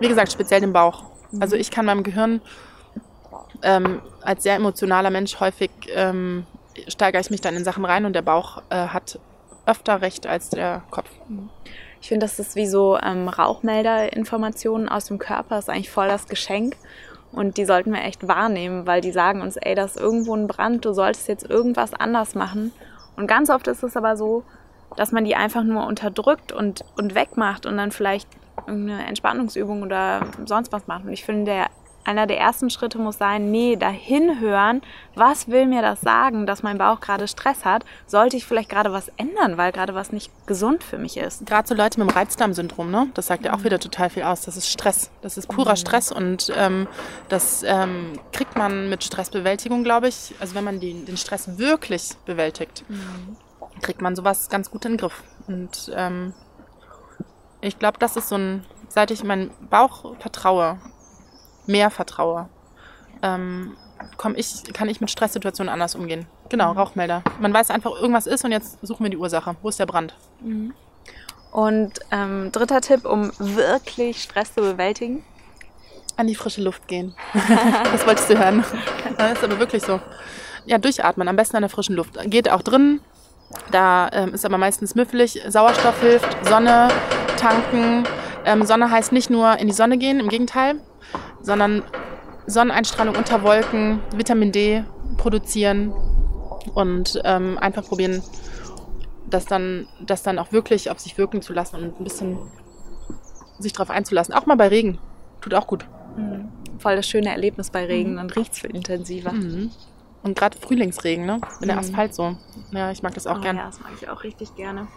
Wie 0.00 0.08
gesagt, 0.08 0.32
speziell 0.32 0.60
dem 0.60 0.72
Bauch. 0.72 1.04
Also 1.38 1.54
ich 1.54 1.70
kann 1.70 1.86
meinem 1.86 2.02
Gehirn 2.02 2.40
ähm, 3.62 4.02
als 4.22 4.42
sehr 4.42 4.56
emotionaler 4.56 5.10
Mensch 5.10 5.38
häufig 5.38 5.70
ähm, 5.94 6.44
steigere 6.88 7.20
ich 7.20 7.30
mich 7.30 7.40
dann 7.40 7.54
in 7.54 7.64
Sachen 7.64 7.84
rein 7.84 8.04
und 8.04 8.14
der 8.14 8.22
Bauch 8.22 8.62
äh, 8.70 8.88
hat 8.88 9.20
öfter 9.64 10.02
recht 10.02 10.26
als 10.26 10.50
der 10.50 10.82
Kopf. 10.90 11.10
Ich 12.06 12.08
finde, 12.08 12.24
das 12.24 12.38
ist 12.38 12.54
wie 12.54 12.68
so 12.68 12.96
ähm, 13.02 13.28
Rauchmelder-Informationen 13.28 14.88
aus 14.88 15.06
dem 15.06 15.18
Körper. 15.18 15.58
Ist 15.58 15.68
eigentlich 15.68 15.90
voll 15.90 16.06
das 16.06 16.28
Geschenk. 16.28 16.76
Und 17.32 17.56
die 17.56 17.64
sollten 17.64 17.92
wir 17.92 18.00
echt 18.04 18.28
wahrnehmen, 18.28 18.86
weil 18.86 19.00
die 19.00 19.10
sagen 19.10 19.40
uns, 19.40 19.56
ey, 19.56 19.74
da 19.74 19.86
ist 19.86 19.96
irgendwo 19.96 20.32
ein 20.36 20.46
Brand, 20.46 20.84
du 20.84 20.92
solltest 20.92 21.26
jetzt 21.26 21.50
irgendwas 21.50 21.94
anders 21.94 22.36
machen. 22.36 22.70
Und 23.16 23.26
ganz 23.26 23.50
oft 23.50 23.66
ist 23.66 23.82
es 23.82 23.96
aber 23.96 24.16
so, 24.16 24.44
dass 24.96 25.10
man 25.10 25.24
die 25.24 25.34
einfach 25.34 25.64
nur 25.64 25.84
unterdrückt 25.84 26.52
und, 26.52 26.84
und 26.96 27.16
wegmacht 27.16 27.66
und 27.66 27.76
dann 27.76 27.90
vielleicht 27.90 28.28
irgendeine 28.68 29.04
Entspannungsübung 29.08 29.82
oder 29.82 30.26
sonst 30.44 30.70
was 30.70 30.86
macht. 30.86 31.06
Und 31.06 31.12
ich 31.12 31.24
finde, 31.24 31.46
der, 31.46 31.66
einer 32.06 32.26
der 32.26 32.38
ersten 32.38 32.70
Schritte 32.70 32.98
muss 32.98 33.18
sein, 33.18 33.50
nee, 33.50 33.76
dahin 33.76 34.40
hören, 34.40 34.82
was 35.14 35.48
will 35.48 35.66
mir 35.66 35.82
das 35.82 36.00
sagen, 36.00 36.46
dass 36.46 36.62
mein 36.62 36.78
Bauch 36.78 37.00
gerade 37.00 37.26
Stress 37.26 37.64
hat? 37.64 37.84
Sollte 38.06 38.36
ich 38.36 38.46
vielleicht 38.46 38.68
gerade 38.68 38.92
was 38.92 39.10
ändern, 39.16 39.56
weil 39.56 39.72
gerade 39.72 39.94
was 39.94 40.12
nicht 40.12 40.30
gesund 40.46 40.84
für 40.84 40.98
mich 40.98 41.16
ist? 41.16 41.46
Gerade 41.46 41.66
so 41.66 41.74
Leute 41.74 41.98
mit 41.98 42.08
dem 42.08 42.16
Reizdarmsyndrom, 42.16 42.90
ne? 42.90 43.08
das 43.14 43.26
sagt 43.26 43.44
ja 43.44 43.54
auch 43.54 43.64
wieder 43.64 43.80
total 43.80 44.10
viel 44.10 44.22
aus. 44.22 44.42
Das 44.42 44.56
ist 44.56 44.70
Stress. 44.70 45.10
Das 45.22 45.36
ist 45.36 45.48
purer 45.48 45.76
Stress 45.76 46.12
und 46.12 46.52
ähm, 46.56 46.86
das 47.28 47.64
ähm, 47.64 48.18
kriegt 48.32 48.56
man 48.56 48.88
mit 48.88 49.02
Stressbewältigung, 49.02 49.82
glaube 49.82 50.08
ich. 50.08 50.34
Also 50.38 50.54
wenn 50.54 50.64
man 50.64 50.78
die, 50.78 51.04
den 51.04 51.16
Stress 51.16 51.58
wirklich 51.58 52.14
bewältigt, 52.24 52.84
kriegt 53.82 54.00
man 54.00 54.14
sowas 54.14 54.48
ganz 54.48 54.70
gut 54.70 54.84
in 54.84 54.92
den 54.92 54.98
Griff. 54.98 55.22
Und 55.48 55.90
ähm, 55.94 56.34
ich 57.60 57.78
glaube, 57.78 57.98
das 57.98 58.16
ist 58.16 58.28
so 58.28 58.36
ein, 58.36 58.64
seit 58.88 59.10
ich 59.10 59.24
meinem 59.24 59.50
Bauch 59.70 60.16
vertraue, 60.20 60.78
mehr 61.66 61.90
vertraue, 61.90 62.48
ähm, 63.22 63.76
komm 64.16 64.34
ich, 64.36 64.62
kann 64.72 64.88
ich 64.88 65.00
mit 65.00 65.10
Stresssituationen 65.10 65.72
anders 65.72 65.94
umgehen. 65.94 66.26
Genau, 66.48 66.72
Rauchmelder. 66.72 67.22
Man 67.40 67.52
weiß 67.52 67.70
einfach, 67.70 67.92
irgendwas 67.92 68.26
ist 68.26 68.44
und 68.44 68.52
jetzt 68.52 68.78
suchen 68.82 69.04
wir 69.04 69.10
die 69.10 69.16
Ursache. 69.16 69.56
Wo 69.62 69.68
ist 69.68 69.80
der 69.80 69.86
Brand? 69.86 70.14
Und 71.52 71.92
ähm, 72.10 72.50
dritter 72.52 72.80
Tipp, 72.80 73.04
um 73.04 73.32
wirklich 73.38 74.22
Stress 74.22 74.54
zu 74.54 74.60
bewältigen. 74.60 75.24
An 76.16 76.26
die 76.26 76.34
frische 76.34 76.62
Luft 76.62 76.88
gehen. 76.88 77.14
das 77.92 78.06
wolltest 78.06 78.30
du 78.30 78.38
hören. 78.38 78.64
Das 79.16 79.32
ist 79.32 79.44
aber 79.44 79.58
wirklich 79.58 79.82
so. 79.82 79.98
Ja, 80.66 80.76
durchatmen, 80.76 81.26
am 81.26 81.36
besten 81.36 81.56
an 81.56 81.62
der 81.62 81.70
frischen 81.70 81.94
Luft. 81.94 82.18
Geht 82.26 82.50
auch 82.50 82.60
drin. 82.60 83.00
Da 83.70 84.10
ähm, 84.12 84.34
ist 84.34 84.44
aber 84.44 84.58
meistens 84.58 84.94
müffelig. 84.94 85.40
Sauerstoff 85.48 86.00
hilft, 86.00 86.28
Sonne, 86.46 86.88
tanken. 87.38 88.04
Ähm, 88.44 88.66
Sonne 88.66 88.90
heißt 88.90 89.12
nicht 89.12 89.30
nur 89.30 89.58
in 89.58 89.68
die 89.68 89.72
Sonne 89.72 89.96
gehen, 89.96 90.20
im 90.20 90.28
Gegenteil, 90.28 90.80
sondern 91.46 91.82
Sonneneinstrahlung 92.48 93.14
unter 93.14 93.42
Wolken, 93.44 94.00
Vitamin 94.14 94.50
D 94.50 94.84
produzieren 95.16 95.92
und 96.74 97.20
ähm, 97.24 97.56
einfach 97.58 97.84
probieren, 97.84 98.20
das 99.30 99.44
dann, 99.46 99.86
das 100.00 100.22
dann 100.24 100.38
auch 100.40 100.50
wirklich 100.50 100.90
auf 100.90 100.98
sich 100.98 101.16
wirken 101.18 101.42
zu 101.42 101.52
lassen 101.52 101.76
und 101.76 102.00
ein 102.00 102.04
bisschen 102.04 102.36
sich 103.60 103.72
darauf 103.72 103.90
einzulassen. 103.90 104.34
Auch 104.34 104.46
mal 104.46 104.56
bei 104.56 104.68
Regen. 104.68 104.98
Tut 105.40 105.54
auch 105.54 105.66
gut. 105.68 105.86
Voll 106.78 106.96
das 106.96 107.06
schöne 107.08 107.30
Erlebnis 107.30 107.70
bei 107.70 107.84
Regen, 107.86 108.16
dann 108.16 108.28
riecht 108.28 108.52
es 108.52 108.58
viel 108.58 108.74
intensiver. 108.74 109.32
Mhm. 109.32 109.70
Und 110.24 110.36
gerade 110.36 110.58
Frühlingsregen, 110.58 111.24
ne? 111.24 111.40
Wenn 111.60 111.68
der 111.68 111.76
Mhm. 111.76 111.82
Asphalt 111.82 112.12
so. 112.14 112.36
Ja, 112.72 112.90
ich 112.90 113.02
mag 113.04 113.14
das 113.14 113.26
auch 113.28 113.38
Oh 113.38 113.40
gern. 113.40 113.56
Ja, 113.56 113.66
das 113.66 113.78
mag 113.80 113.92
ich 114.00 114.08
auch 114.08 114.24
richtig 114.24 114.54
gerne. 114.56 114.88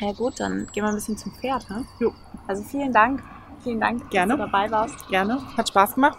Ja 0.00 0.12
gut, 0.12 0.38
dann 0.40 0.66
gehen 0.72 0.84
wir 0.84 0.88
ein 0.88 0.94
bisschen 0.94 1.16
zum 1.16 1.32
Pferd. 1.32 1.68
Ne? 1.70 1.86
Jo. 1.98 2.12
Also 2.46 2.62
vielen 2.62 2.92
Dank. 2.92 3.22
Vielen 3.64 3.80
Dank, 3.80 4.10
Gerne. 4.10 4.36
dass 4.36 4.46
du 4.46 4.52
dabei 4.52 4.70
warst. 4.70 5.08
Gerne. 5.08 5.40
Hat 5.56 5.68
Spaß 5.68 5.94
gemacht. 5.94 6.18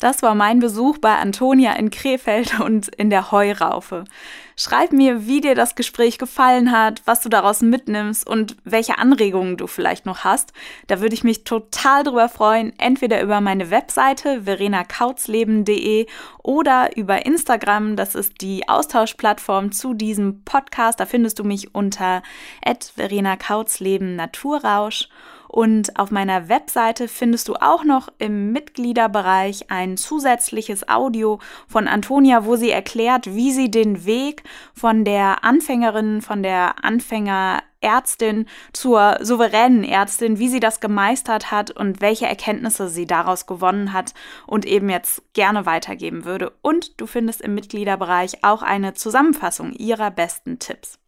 Das 0.00 0.22
war 0.22 0.34
mein 0.34 0.58
Besuch 0.58 0.98
bei 0.98 1.16
Antonia 1.16 1.72
in 1.74 1.90
Krefeld 1.90 2.60
und 2.60 2.88
in 2.88 3.08
der 3.08 3.32
Heuraufe. 3.32 4.04
Schreib 4.56 4.92
mir, 4.92 5.26
wie 5.26 5.40
dir 5.40 5.54
das 5.54 5.74
Gespräch 5.74 6.18
gefallen 6.18 6.70
hat, 6.70 7.02
was 7.06 7.20
du 7.20 7.28
daraus 7.28 7.60
mitnimmst 7.60 8.26
und 8.26 8.56
welche 8.64 8.98
Anregungen 8.98 9.56
du 9.56 9.66
vielleicht 9.66 10.06
noch 10.06 10.22
hast. 10.22 10.52
Da 10.86 11.00
würde 11.00 11.14
ich 11.14 11.24
mich 11.24 11.42
total 11.44 12.04
drüber 12.04 12.28
freuen, 12.28 12.72
entweder 12.78 13.20
über 13.20 13.40
meine 13.40 13.70
Webseite 13.70 14.42
verenakautzleben.de 14.42 16.06
oder 16.42 16.96
über 16.96 17.26
Instagram. 17.26 17.96
Das 17.96 18.14
ist 18.14 18.40
die 18.40 18.68
Austauschplattform 18.68 19.72
zu 19.72 19.92
diesem 19.94 20.44
Podcast. 20.44 21.00
Da 21.00 21.06
findest 21.06 21.40
du 21.40 21.44
mich 21.44 21.74
unter 21.74 22.22
@verenakautzleben 22.64 24.14
Naturrausch. 24.14 25.08
Und 25.54 26.00
auf 26.00 26.10
meiner 26.10 26.48
Webseite 26.48 27.06
findest 27.06 27.46
du 27.46 27.54
auch 27.54 27.84
noch 27.84 28.08
im 28.18 28.50
Mitgliederbereich 28.50 29.70
ein 29.70 29.96
zusätzliches 29.96 30.88
Audio 30.88 31.38
von 31.68 31.86
Antonia, 31.86 32.44
wo 32.44 32.56
sie 32.56 32.72
erklärt, 32.72 33.32
wie 33.36 33.52
sie 33.52 33.70
den 33.70 34.04
Weg 34.04 34.42
von 34.72 35.04
der 35.04 35.44
Anfängerin, 35.44 36.22
von 36.22 36.42
der 36.42 36.84
Anfängerärztin 36.84 38.46
zur 38.72 39.18
souveränen 39.20 39.84
Ärztin, 39.84 40.40
wie 40.40 40.48
sie 40.48 40.58
das 40.58 40.80
gemeistert 40.80 41.52
hat 41.52 41.70
und 41.70 42.00
welche 42.00 42.26
Erkenntnisse 42.26 42.88
sie 42.88 43.06
daraus 43.06 43.46
gewonnen 43.46 43.92
hat 43.92 44.12
und 44.48 44.66
eben 44.66 44.88
jetzt 44.88 45.22
gerne 45.34 45.66
weitergeben 45.66 46.24
würde. 46.24 46.52
Und 46.62 47.00
du 47.00 47.06
findest 47.06 47.40
im 47.40 47.54
Mitgliederbereich 47.54 48.42
auch 48.42 48.62
eine 48.62 48.94
Zusammenfassung 48.94 49.72
ihrer 49.72 50.10
besten 50.10 50.58
Tipps. 50.58 50.98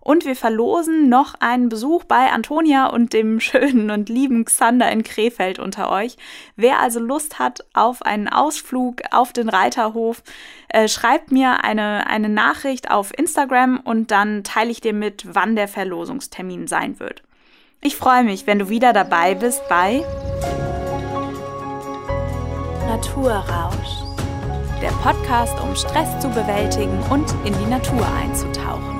Und 0.00 0.24
wir 0.24 0.34
verlosen 0.34 1.08
noch 1.08 1.34
einen 1.40 1.68
Besuch 1.68 2.04
bei 2.04 2.30
Antonia 2.30 2.86
und 2.86 3.12
dem 3.12 3.40
schönen 3.40 3.90
und 3.90 4.08
lieben 4.08 4.44
Xander 4.44 4.90
in 4.90 5.04
Krefeld 5.04 5.58
unter 5.58 5.90
euch. 5.90 6.16
Wer 6.56 6.80
also 6.80 7.00
Lust 7.00 7.38
hat 7.38 7.64
auf 7.74 8.02
einen 8.02 8.28
Ausflug 8.28 9.02
auf 9.10 9.32
den 9.32 9.48
Reiterhof, 9.48 10.22
äh, 10.68 10.88
schreibt 10.88 11.32
mir 11.32 11.64
eine, 11.64 12.06
eine 12.06 12.28
Nachricht 12.28 12.90
auf 12.90 13.16
Instagram 13.16 13.80
und 13.82 14.10
dann 14.10 14.44
teile 14.44 14.70
ich 14.70 14.80
dir 14.80 14.94
mit, 14.94 15.26
wann 15.34 15.56
der 15.56 15.68
Verlosungstermin 15.68 16.66
sein 16.66 16.98
wird. 16.98 17.22
Ich 17.82 17.96
freue 17.96 18.24
mich, 18.24 18.46
wenn 18.46 18.58
du 18.58 18.68
wieder 18.68 18.92
dabei 18.92 19.34
bist 19.34 19.66
bei 19.68 20.04
Naturrausch. 22.86 24.04
Der 24.82 24.90
Podcast, 25.02 25.58
um 25.60 25.74
Stress 25.76 26.20
zu 26.20 26.28
bewältigen 26.28 26.98
und 27.08 27.30
in 27.44 27.54
die 27.58 27.70
Natur 27.70 28.06
einzutauchen. 28.20 28.99